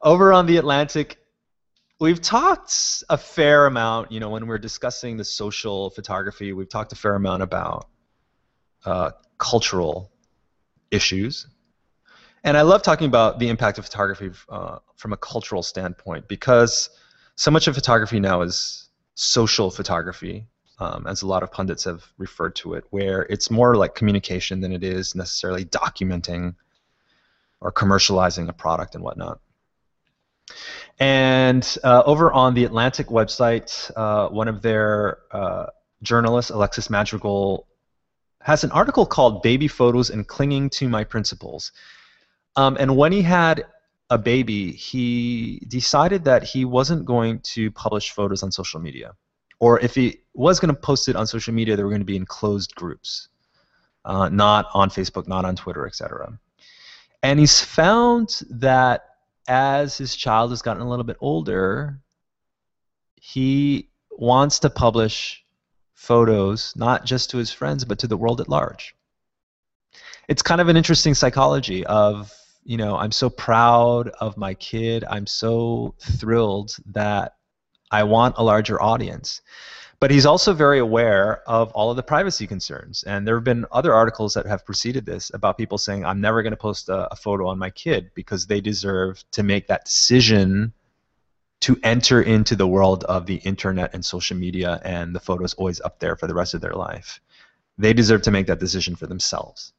over 0.00 0.32
on 0.32 0.46
the 0.46 0.56
Atlantic, 0.56 1.18
we've 1.98 2.20
talked 2.20 3.04
a 3.08 3.18
fair 3.18 3.66
amount. 3.66 4.12
You 4.12 4.20
know, 4.20 4.30
when 4.30 4.46
we're 4.46 4.58
discussing 4.58 5.16
the 5.16 5.24
social 5.24 5.90
photography, 5.90 6.52
we've 6.52 6.68
talked 6.68 6.92
a 6.92 6.96
fair 6.96 7.14
amount 7.14 7.42
about 7.42 7.88
uh, 8.84 9.10
cultural 9.38 10.12
issues. 10.90 11.46
And 12.44 12.56
I 12.56 12.62
love 12.62 12.82
talking 12.82 13.08
about 13.08 13.38
the 13.38 13.48
impact 13.48 13.78
of 13.78 13.86
photography 13.86 14.30
uh, 14.48 14.78
from 14.94 15.12
a 15.12 15.16
cultural 15.16 15.62
standpoint 15.62 16.28
because 16.28 16.90
so 17.34 17.50
much 17.50 17.66
of 17.66 17.74
photography 17.74 18.20
now 18.20 18.42
is 18.42 18.88
social 19.14 19.70
photography, 19.70 20.46
um, 20.78 21.06
as 21.06 21.22
a 21.22 21.26
lot 21.26 21.42
of 21.42 21.50
pundits 21.50 21.84
have 21.84 22.04
referred 22.18 22.54
to 22.56 22.74
it, 22.74 22.84
where 22.90 23.22
it's 23.22 23.50
more 23.50 23.76
like 23.76 23.94
communication 23.94 24.60
than 24.60 24.72
it 24.72 24.84
is 24.84 25.14
necessarily 25.14 25.64
documenting 25.64 26.54
or 27.60 27.72
commercializing 27.72 28.48
a 28.48 28.52
product 28.52 28.94
and 28.94 29.02
whatnot. 29.02 29.40
And 30.98 31.76
uh, 31.84 32.02
over 32.06 32.32
on 32.32 32.54
the 32.54 32.64
Atlantic 32.64 33.08
website, 33.08 33.90
uh, 33.96 34.28
one 34.28 34.48
of 34.48 34.62
their 34.62 35.18
uh, 35.30 35.66
journalists, 36.02 36.50
Alexis 36.50 36.88
Madrigal, 36.88 37.66
has 38.40 38.64
an 38.64 38.70
article 38.70 39.04
called 39.04 39.42
Baby 39.42 39.68
Photos 39.68 40.10
and 40.10 40.26
Clinging 40.26 40.70
to 40.70 40.88
My 40.88 41.04
Principles. 41.04 41.72
Um, 42.54 42.76
and 42.78 42.96
when 42.96 43.12
he 43.12 43.22
had 43.22 43.66
a 44.08 44.16
baby, 44.16 44.72
he 44.72 45.60
decided 45.68 46.24
that 46.24 46.44
he 46.44 46.64
wasn't 46.64 47.04
going 47.04 47.40
to 47.40 47.70
publish 47.72 48.12
photos 48.12 48.42
on 48.42 48.52
social 48.52 48.80
media. 48.80 49.14
Or 49.58 49.80
if 49.80 49.94
he 49.94 50.20
was 50.34 50.60
going 50.60 50.74
to 50.74 50.80
post 50.80 51.08
it 51.08 51.16
on 51.16 51.26
social 51.26 51.52
media, 51.52 51.76
they 51.76 51.82
were 51.82 51.90
going 51.90 52.02
to 52.02 52.06
be 52.06 52.16
in 52.16 52.26
closed 52.26 52.74
groups, 52.74 53.28
uh, 54.04 54.28
not 54.28 54.68
on 54.74 54.90
Facebook, 54.90 55.26
not 55.26 55.44
on 55.44 55.56
Twitter, 55.56 55.86
etc. 55.86 56.38
And 57.22 57.40
he's 57.40 57.60
found 57.60 58.40
that 58.50 59.15
as 59.48 59.96
his 59.96 60.14
child 60.14 60.50
has 60.50 60.62
gotten 60.62 60.82
a 60.82 60.88
little 60.88 61.04
bit 61.04 61.16
older, 61.20 62.00
he 63.16 63.88
wants 64.10 64.60
to 64.60 64.70
publish 64.70 65.44
photos, 65.94 66.72
not 66.76 67.04
just 67.04 67.30
to 67.30 67.38
his 67.38 67.52
friends, 67.52 67.84
but 67.84 67.98
to 68.00 68.06
the 68.06 68.16
world 68.16 68.40
at 68.40 68.48
large. 68.48 68.94
It's 70.28 70.42
kind 70.42 70.60
of 70.60 70.68
an 70.68 70.76
interesting 70.76 71.14
psychology 71.14 71.86
of, 71.86 72.32
you 72.64 72.76
know, 72.76 72.96
I'm 72.96 73.12
so 73.12 73.30
proud 73.30 74.08
of 74.08 74.36
my 74.36 74.54
kid. 74.54 75.04
I'm 75.08 75.26
so 75.26 75.94
thrilled 76.00 76.76
that 76.86 77.36
I 77.90 78.02
want 78.02 78.36
a 78.38 78.44
larger 78.44 78.80
audience. 78.82 79.40
But 79.98 80.10
he's 80.10 80.26
also 80.26 80.52
very 80.52 80.78
aware 80.78 81.42
of 81.48 81.72
all 81.72 81.90
of 81.90 81.96
the 81.96 82.02
privacy 82.02 82.46
concerns. 82.46 83.02
And 83.04 83.26
there 83.26 83.34
have 83.34 83.44
been 83.44 83.64
other 83.72 83.94
articles 83.94 84.34
that 84.34 84.46
have 84.46 84.66
preceded 84.66 85.06
this 85.06 85.30
about 85.32 85.56
people 85.56 85.78
saying, 85.78 86.04
I'm 86.04 86.20
never 86.20 86.42
going 86.42 86.52
to 86.52 86.56
post 86.56 86.88
a, 86.88 87.10
a, 87.12 87.16
photo 87.16 87.48
on 87.48 87.58
my 87.58 87.70
kid 87.70 88.10
because 88.14 88.46
they 88.46 88.60
deserve 88.60 89.24
to 89.32 89.42
make 89.42 89.68
that 89.68 89.86
decision 89.86 90.74
to 91.60 91.78
enter 91.82 92.20
into 92.20 92.54
the 92.54 92.66
world 92.66 93.04
of 93.04 93.24
the 93.24 93.36
internet 93.36 93.94
and 93.94 94.04
social 94.04 94.36
media 94.36 94.80
and 94.84 95.14
the 95.14 95.20
photos 95.20 95.54
always 95.54 95.80
up 95.80 95.98
there 95.98 96.14
for 96.14 96.26
the 96.26 96.34
rest 96.34 96.52
of 96.52 96.60
their 96.60 96.74
life. 96.74 97.20
They 97.78 97.94
deserve 97.94 98.22
to 98.22 98.30
make 98.30 98.48
that 98.48 98.60
decision 98.60 98.96
for 98.96 99.06
themselves. 99.06 99.72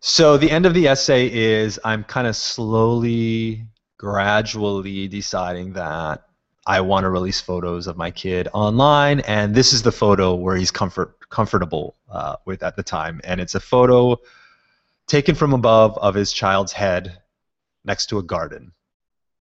So 0.00 0.36
the 0.36 0.50
end 0.50 0.66
of 0.66 0.74
the 0.74 0.88
essay 0.88 1.32
is 1.32 1.80
I'm 1.84 2.04
kind 2.04 2.26
of 2.26 2.36
slowly, 2.36 3.66
gradually 3.98 5.08
deciding 5.08 5.74
that 5.74 6.26
I 6.66 6.80
want 6.80 7.04
to 7.04 7.10
release 7.10 7.40
photos 7.40 7.86
of 7.86 7.96
my 7.96 8.10
kid 8.10 8.48
online, 8.52 9.20
and 9.20 9.54
this 9.54 9.72
is 9.72 9.82
the 9.82 9.92
photo 9.92 10.34
where 10.34 10.56
he's 10.56 10.70
comfort 10.70 11.28
comfortable 11.30 11.96
uh, 12.10 12.36
with 12.44 12.62
at 12.62 12.76
the 12.76 12.82
time, 12.82 13.20
and 13.24 13.40
it's 13.40 13.54
a 13.54 13.60
photo 13.60 14.16
taken 15.06 15.34
from 15.34 15.52
above 15.52 15.96
of 15.98 16.14
his 16.14 16.32
child's 16.32 16.72
head 16.72 17.18
next 17.84 18.06
to 18.06 18.18
a 18.18 18.22
garden 18.22 18.72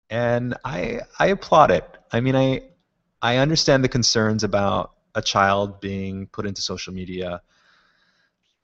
and 0.10 0.56
I 0.66 1.02
I 1.18 1.28
applaud 1.28 1.72
it. 1.72 1.86
I 2.12 2.20
mean, 2.20 2.36
I 2.36 2.64
I 3.22 3.38
understand 3.38 3.84
the 3.84 3.90
concerns 3.90 4.44
about 4.44 4.94
a 5.16 5.22
child 5.22 5.80
being 5.82 6.28
put 6.28 6.46
into 6.46 6.62
social 6.62 6.94
media. 6.94 7.42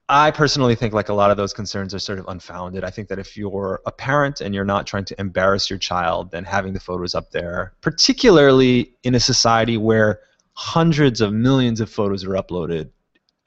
I 0.08 0.30
personally 0.32 0.76
think 0.76 0.94
like 0.94 1.10
a 1.10 1.14
lot 1.14 1.32
of 1.32 1.38
those 1.38 1.54
concerns 1.54 1.94
are 1.96 2.00
sort 2.00 2.20
of 2.20 2.28
unfounded. 2.28 2.84
I 2.84 2.92
think 2.92 3.08
that 3.08 3.18
if 3.18 3.36
you're 3.36 3.82
a 3.88 3.92
parent 3.92 4.40
and 4.40 4.54
you're 4.54 4.64
not 4.64 4.86
trying 4.86 5.06
to 5.06 5.20
embarrass 5.20 5.70
your 5.70 5.80
child, 5.80 6.30
then 6.32 6.44
having 6.44 6.74
the 6.74 6.80
photos 6.80 7.16
up 7.16 7.32
there, 7.32 7.74
particularly 7.82 8.94
in 9.04 9.16
a 9.16 9.20
society 9.20 9.78
where 9.78 10.20
hundreds 10.54 11.22
of 11.22 11.34
millions 11.34 11.82
of 11.82 11.90
photos 11.90 12.24
are 12.24 12.34
uploaded 12.34 12.90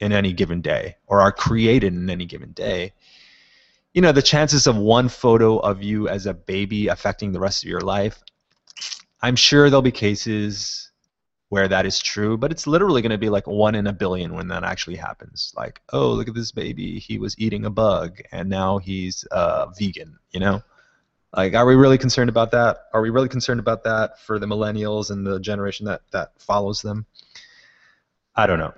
in 0.01 0.11
any 0.11 0.33
given 0.33 0.59
day 0.59 0.95
or 1.07 1.21
are 1.21 1.31
created 1.31 1.93
in 1.93 2.09
any 2.09 2.25
given 2.25 2.51
day, 2.51 2.93
you 3.93 4.01
know 4.01 4.11
the 4.11 4.21
chances 4.21 4.67
of 4.67 4.77
one 4.77 5.09
photo 5.09 5.57
of 5.59 5.81
you 5.81 6.07
as 6.07 6.25
a 6.25 6.33
baby 6.33 6.87
affecting 6.87 7.31
the 7.31 7.39
rest 7.39 7.63
of 7.63 7.69
your 7.69 7.81
life 7.81 8.21
i'm 9.21 9.35
sure 9.35 9.69
there'll 9.69 9.81
be 9.81 9.91
cases 9.91 10.88
where 11.49 11.67
that 11.67 11.85
is 11.85 11.99
true 11.99 12.37
but 12.37 12.51
it's 12.51 12.67
literally 12.67 13.01
going 13.01 13.11
to 13.11 13.17
be 13.17 13.29
like 13.29 13.47
one 13.47 13.75
in 13.75 13.87
a 13.87 13.93
billion 13.93 14.33
when 14.33 14.47
that 14.47 14.63
actually 14.63 14.95
happens. 14.95 15.53
Like 15.57 15.81
oh 15.91 16.11
look 16.11 16.27
at 16.27 16.35
this 16.35 16.51
baby. 16.51 16.99
He 16.99 17.17
was 17.17 17.35
eating 17.37 17.65
a 17.65 17.69
bug 17.69 18.19
and 18.31 18.49
now 18.49 18.77
he's 18.77 19.25
uh, 19.31 19.67
vegan 19.77 20.17
you 20.31 20.39
know? 20.39 20.63
Like 21.35 21.53
are 21.53 21.65
we 21.65 21.75
really 21.75 21.97
concerned 21.97 22.29
about 22.29 22.51
that? 22.51 22.85
Are 22.93 23.01
we 23.01 23.09
really 23.09 23.29
concerned 23.29 23.59
about 23.59 23.83
that 23.83 24.19
for 24.19 24.39
the 24.39 24.47
millennials 24.47 25.11
and 25.11 25.25
the 25.25 25.39
generation 25.39 25.85
that 25.85 26.01
that 26.11 26.33
follows 26.39 26.81
them? 26.81 27.05
I 28.35 28.47
don't 28.47 28.59
know. 28.59 28.73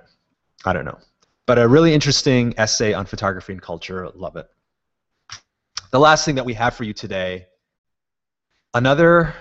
I 0.64 0.72
don't 0.72 0.84
know. 0.84 0.98
But 1.46 1.58
a 1.58 1.68
really 1.68 1.92
interesting 1.92 2.54
essay 2.56 2.92
on 2.94 3.06
photography 3.06 3.52
and 3.52 3.60
culture. 3.60 4.08
Love 4.14 4.36
it. 4.36 4.48
The 5.90 6.00
last 6.00 6.24
thing 6.24 6.36
that 6.36 6.44
we 6.44 6.54
have 6.54 6.74
for 6.74 6.84
you 6.84 6.92
today, 6.92 7.46
another 8.74 9.34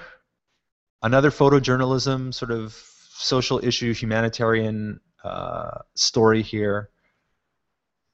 another 1.01 1.31
photojournalism 1.31 2.33
sort 2.33 2.51
of 2.51 2.73
social 3.21 3.63
issue, 3.63 3.93
humanitarian 3.93 4.99
uh, 5.23 5.79
story 5.95 6.41
here. 6.41 6.89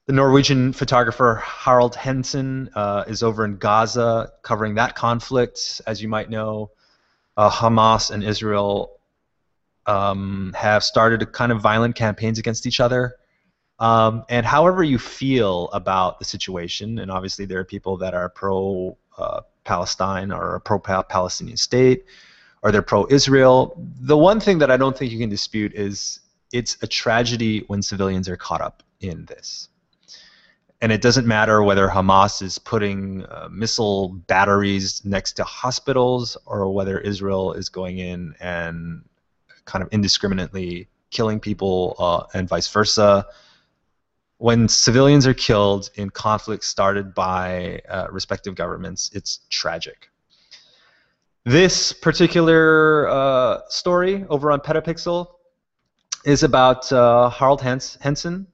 The 0.06 0.12
Norwegian 0.12 0.72
photographer 0.72 1.42
Harald 1.44 1.94
Henden 1.94 2.70
uh, 2.74 3.04
is 3.06 3.22
over 3.22 3.44
in 3.44 3.56
Gaza 3.56 4.32
covering 4.42 4.76
that 4.76 4.94
conflict. 4.94 5.82
As 5.86 6.00
you 6.00 6.08
might 6.08 6.30
know, 6.30 6.70
uh, 7.36 7.50
Hamas 7.50 8.10
and 8.10 8.24
Israel 8.24 8.98
um, 9.86 10.54
have 10.56 10.82
started 10.82 11.32
kind 11.32 11.52
of 11.52 11.60
violent 11.60 11.94
campaigns 11.94 12.38
against 12.38 12.66
each 12.66 12.80
other. 12.80 13.16
Um, 13.78 14.24
and 14.28 14.44
however 14.44 14.82
you 14.82 14.98
feel 14.98 15.68
about 15.72 16.18
the 16.18 16.24
situation, 16.24 16.98
and 16.98 17.10
obviously 17.10 17.44
there 17.44 17.60
are 17.60 17.64
people 17.64 17.98
that 17.98 18.12
are 18.14 18.28
pro 18.28 18.96
uh, 19.16 19.42
Palestine 19.64 20.32
or 20.32 20.56
a 20.56 20.60
pro 20.60 20.78
Palestinian 20.78 21.56
state, 21.56 22.04
or 22.62 22.72
they're 22.72 22.82
pro 22.82 23.06
Israel. 23.08 23.74
The 24.00 24.16
one 24.16 24.40
thing 24.40 24.58
that 24.58 24.70
I 24.70 24.76
don't 24.76 24.96
think 24.96 25.12
you 25.12 25.18
can 25.18 25.28
dispute 25.28 25.74
is 25.74 26.20
it's 26.52 26.76
a 26.82 26.86
tragedy 26.86 27.64
when 27.66 27.82
civilians 27.82 28.28
are 28.28 28.36
caught 28.36 28.60
up 28.60 28.82
in 29.00 29.24
this. 29.26 29.68
And 30.80 30.92
it 30.92 31.02
doesn't 31.02 31.26
matter 31.26 31.62
whether 31.62 31.88
Hamas 31.88 32.40
is 32.40 32.58
putting 32.58 33.24
uh, 33.24 33.48
missile 33.50 34.10
batteries 34.10 35.04
next 35.04 35.32
to 35.34 35.44
hospitals 35.44 36.36
or 36.46 36.72
whether 36.72 36.98
Israel 36.98 37.52
is 37.52 37.68
going 37.68 37.98
in 37.98 38.34
and 38.38 39.02
kind 39.64 39.82
of 39.82 39.88
indiscriminately 39.92 40.88
killing 41.10 41.40
people 41.40 41.96
uh, 41.98 42.24
and 42.32 42.48
vice 42.48 42.68
versa. 42.68 43.26
When 44.36 44.68
civilians 44.68 45.26
are 45.26 45.34
killed 45.34 45.90
in 45.96 46.10
conflicts 46.10 46.68
started 46.68 47.12
by 47.12 47.80
uh, 47.88 48.06
respective 48.12 48.54
governments, 48.54 49.10
it's 49.12 49.40
tragic. 49.50 50.10
This 51.48 51.94
particular 51.94 53.08
uh, 53.08 53.60
story 53.70 54.26
over 54.28 54.52
on 54.52 54.60
Petapixel 54.60 55.28
is 56.26 56.42
about 56.42 56.92
uh, 56.92 57.30
Harald 57.30 57.62
Hens- 57.62 57.96
Henden, 58.02 58.48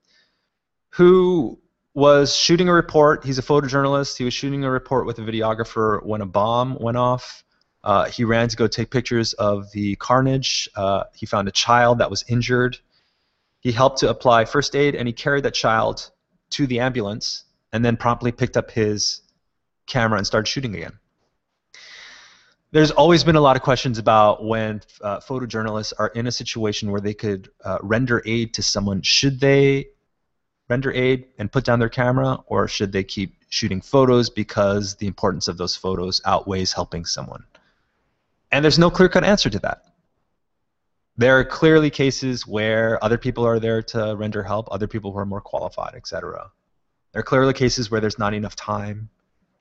who 0.91 1.59
was 1.95 2.37
shooting 2.37 2.69
a 2.69 2.73
report. 2.73 3.25
He's 3.25 3.37
a 3.37 3.43
photojournalist. 3.43 4.17
He 4.17 4.23
was 4.23 4.33
shooting 4.33 4.63
a 4.63 4.71
report 4.71 5.07
with 5.07 5.19
a 5.19 5.23
videographer 5.23 6.07
when 6.07 6.21
a 6.21 6.27
bomb 6.27 6.79
went 6.81 6.97
off. 6.97 7.43
Uh, 7.83 8.05
he 8.05 8.23
ran 8.23 8.47
to 8.47 8.57
go 8.57 8.69
take 8.69 8.93
pictures 8.93 9.33
of 9.33 9.73
the 9.73 9.97
carnage. 9.97 10.69
Uh, 10.77 11.03
he 11.17 11.27
found 11.27 11.49
a 11.49 11.51
child 11.51 11.99
that 11.99 12.11
was 12.11 12.25
injured. 12.29 12.79
He 13.59 13.73
helped 13.73 13.99
to 13.99 14.09
apply 14.09 14.45
first 14.45 14.77
aid, 14.77 14.95
and 14.95 15.09
he 15.09 15.13
carried 15.13 15.43
that 15.47 15.55
child 15.55 16.13
to 16.51 16.69
the 16.69 16.79
ambulance, 16.79 17.43
and 17.73 17.85
then 17.85 17.97
promptly 17.97 18.31
picked 18.31 18.57
up 18.57 18.71
his 18.71 19.23
camera 19.87 20.19
and 20.19 20.25
started 20.29 20.47
shooting 20.47 20.77
again. 20.77 21.01
There's 22.75 22.91
always 22.91 23.23
been 23.23 23.37
a 23.37 23.41
lot 23.41 23.55
of 23.55 23.63
questions 23.63 23.99
about 23.99 24.45
when 24.45 24.83
uh, 25.01 25.21
photojournalists 25.21 25.93
are 25.97 26.09
in 26.09 26.27
a 26.27 26.33
situation 26.33 26.91
where 26.91 27.01
they 27.01 27.15
could 27.15 27.49
uh, 27.65 27.79
render 27.83 28.21
aid 28.27 28.53
to 28.55 28.65
someone. 28.65 29.01
Should 29.01 29.39
they 29.39 29.91
render 30.69 30.91
aid 30.91 31.27
and 31.39 31.53
put 31.53 31.63
down 31.63 31.79
their 31.79 31.89
camera, 31.89 32.41
or 32.49 32.67
should 32.67 32.91
they 32.91 33.05
keep 33.05 33.37
shooting 33.49 33.81
photos 33.81 34.29
because 34.29 34.97
the 34.97 35.07
importance 35.07 35.47
of 35.47 35.57
those 35.57 35.77
photos 35.77 36.21
outweighs 36.25 36.73
helping 36.73 37.05
someone? 37.05 37.45
And 38.51 38.65
there's 38.65 38.77
no 38.77 38.91
clear 38.91 39.09
cut 39.09 39.23
answer 39.23 39.51
to 39.51 39.61
that. 39.61 39.85
There 41.17 41.39
are 41.39 41.45
clearly 41.45 41.91
cases 41.91 42.45
where 42.45 42.99
other 43.05 43.19
people 43.19 43.47
are 43.47 43.61
there 43.61 43.83
to 43.83 44.17
render 44.17 44.43
help, 44.43 44.67
other 44.73 44.89
people 44.89 45.13
who 45.13 45.19
are 45.19 45.25
more 45.25 45.41
qualified, 45.41 45.95
etc. 45.95 46.51
There 47.13 47.21
are 47.21 47.23
clearly 47.23 47.53
cases 47.53 47.89
where 47.93 48.01
there's 48.01 48.19
not 48.19 48.35
enough 48.35 48.57
time. 48.57 49.11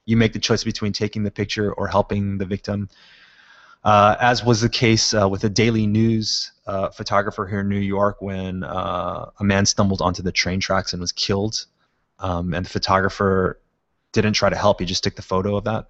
You 0.05 0.17
make 0.17 0.33
the 0.33 0.39
choice 0.39 0.63
between 0.63 0.93
taking 0.93 1.23
the 1.23 1.31
picture 1.31 1.71
or 1.71 1.87
helping 1.87 2.37
the 2.37 2.45
victim 2.45 2.89
uh, 3.83 4.15
as 4.19 4.43
was 4.43 4.61
the 4.61 4.69
case 4.69 5.13
uh, 5.13 5.27
with 5.27 5.43
a 5.43 5.49
Daily 5.49 5.85
News 5.85 6.51
uh, 6.65 6.89
photographer 6.89 7.45
here 7.45 7.59
in 7.59 7.69
New 7.69 7.79
York 7.79 8.21
when 8.21 8.63
uh, 8.63 9.29
a 9.39 9.43
man 9.43 9.65
stumbled 9.65 10.01
onto 10.01 10.21
the 10.21 10.31
train 10.31 10.59
tracks 10.59 10.93
and 10.93 11.01
was 11.01 11.11
killed. 11.11 11.65
Um, 12.19 12.53
and 12.53 12.65
the 12.65 12.69
photographer 12.69 13.59
didn't 14.13 14.33
try 14.33 14.49
to 14.49 14.55
help, 14.55 14.79
he 14.79 14.85
just 14.85 15.03
took 15.03 15.15
the 15.15 15.21
photo 15.21 15.57
of 15.57 15.65
that. 15.65 15.87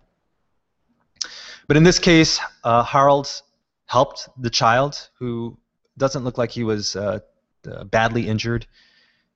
But 1.68 1.78
in 1.78 1.84
this 1.84 2.00
case, 2.00 2.40
uh, 2.64 2.84
Harald 2.84 3.42
helped 3.86 4.28
the 4.40 4.50
child 4.50 5.10
who 5.20 5.58
doesn't 5.98 6.24
look 6.24 6.38
like 6.38 6.50
he 6.50 6.64
was 6.64 6.96
uh, 6.96 7.20
badly 7.86 8.28
injured 8.28 8.66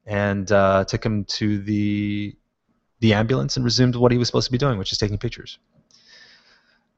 and 0.06 0.48
took 0.48 1.06
him 1.06 1.26
to 1.26 1.60
the, 1.60 2.36
the 3.00 3.14
ambulance 3.14 3.56
and 3.56 3.64
resumed 3.64 3.96
what 3.96 4.12
he 4.12 4.18
was 4.18 4.28
supposed 4.28 4.48
to 4.48 4.52
be 4.52 4.58
doing, 4.58 4.78
which 4.78 4.92
is 4.92 4.98
taking 4.98 5.18
pictures. 5.18 5.60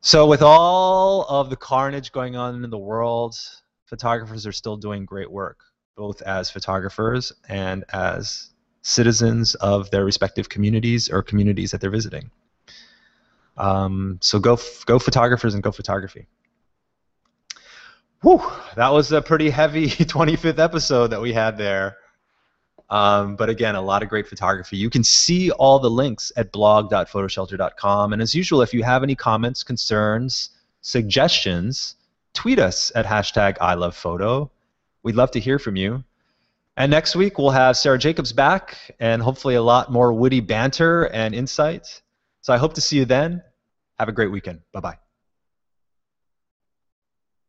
So 0.02 0.26
with 0.26 0.42
all 0.42 1.26
of 1.28 1.50
the 1.50 1.58
carnage 1.58 2.12
going 2.12 2.36
on 2.36 2.64
in 2.64 2.70
the 2.70 2.78
world, 2.78 3.38
photographers 3.86 4.48
are 4.48 4.54
still 4.54 4.78
doing 4.78 5.06
great 5.06 5.30
work, 5.30 5.60
both 5.98 6.22
as 6.22 6.50
photographers 6.50 7.34
and 7.50 7.84
as 7.92 8.52
citizens 8.82 9.56
of 9.56 9.92
their 9.92 10.06
respective 10.06 10.48
communities 10.48 11.10
or 11.10 11.22
communities 11.22 11.72
that 11.72 11.82
they're 11.82 11.90
visiting. 11.90 12.32
Um, 13.58 14.20
so 14.22 14.40
go 14.40 14.58
go 14.86 15.00
photographers 15.00 15.54
and 15.54 15.62
go 15.62 15.72
photography. 15.72 16.28
Whew, 18.22 18.42
that 18.76 18.90
was 18.90 19.12
a 19.12 19.22
pretty 19.22 19.50
heavy 19.50 19.88
25th 19.90 20.60
episode 20.60 21.08
that 21.08 21.22
we 21.22 21.34
had 21.34 21.58
there. 21.58 21.98
Um, 22.90 23.36
but 23.36 23.50
again, 23.50 23.76
a 23.76 23.82
lot 23.82 24.02
of 24.02 24.10
great 24.10 24.28
photography. 24.28 24.78
You 24.78 24.90
can 24.90 25.04
see 25.04 25.52
all 25.52 25.80
the 25.80 25.90
links 25.90 26.32
at 26.38 26.52
blog.photoshelter.com. 26.52 28.14
And 28.14 28.22
as 28.22 28.34
usual, 28.34 28.62
if 28.62 28.74
you 28.74 28.84
have 28.84 29.04
any 29.04 29.16
comments, 29.16 29.64
concerns, 29.64 30.50
suggestions, 30.82 31.96
tweet 32.34 32.60
us 32.60 32.92
at 32.96 33.06
hashtag 33.06 33.58
I 33.62 33.76
love 33.76 33.96
photo. 33.96 34.50
We'd 35.04 35.16
love 35.16 35.32
to 35.32 35.40
hear 35.40 35.60
from 35.60 35.76
you. 35.76 36.04
And 36.78 36.90
next 36.90 37.16
week, 37.16 37.38
we'll 37.38 37.50
have 37.52 37.78
Sarah 37.78 38.00
Jacobs 38.00 38.32
back 38.32 38.96
and 39.00 39.22
hopefully 39.22 39.56
a 39.56 39.62
lot 39.62 39.92
more 39.92 40.14
witty 40.14 40.40
banter 40.40 41.04
and 41.08 41.36
insight. 41.36 42.02
So 42.42 42.54
I 42.54 42.58
hope 42.58 42.74
to 42.76 42.82
see 42.82 42.98
you 42.98 43.06
then. 43.06 43.44
Have 44.00 44.08
a 44.08 44.14
great 44.14 44.32
weekend. 44.32 44.62
Bye 44.72 44.80
bye. 44.80 45.09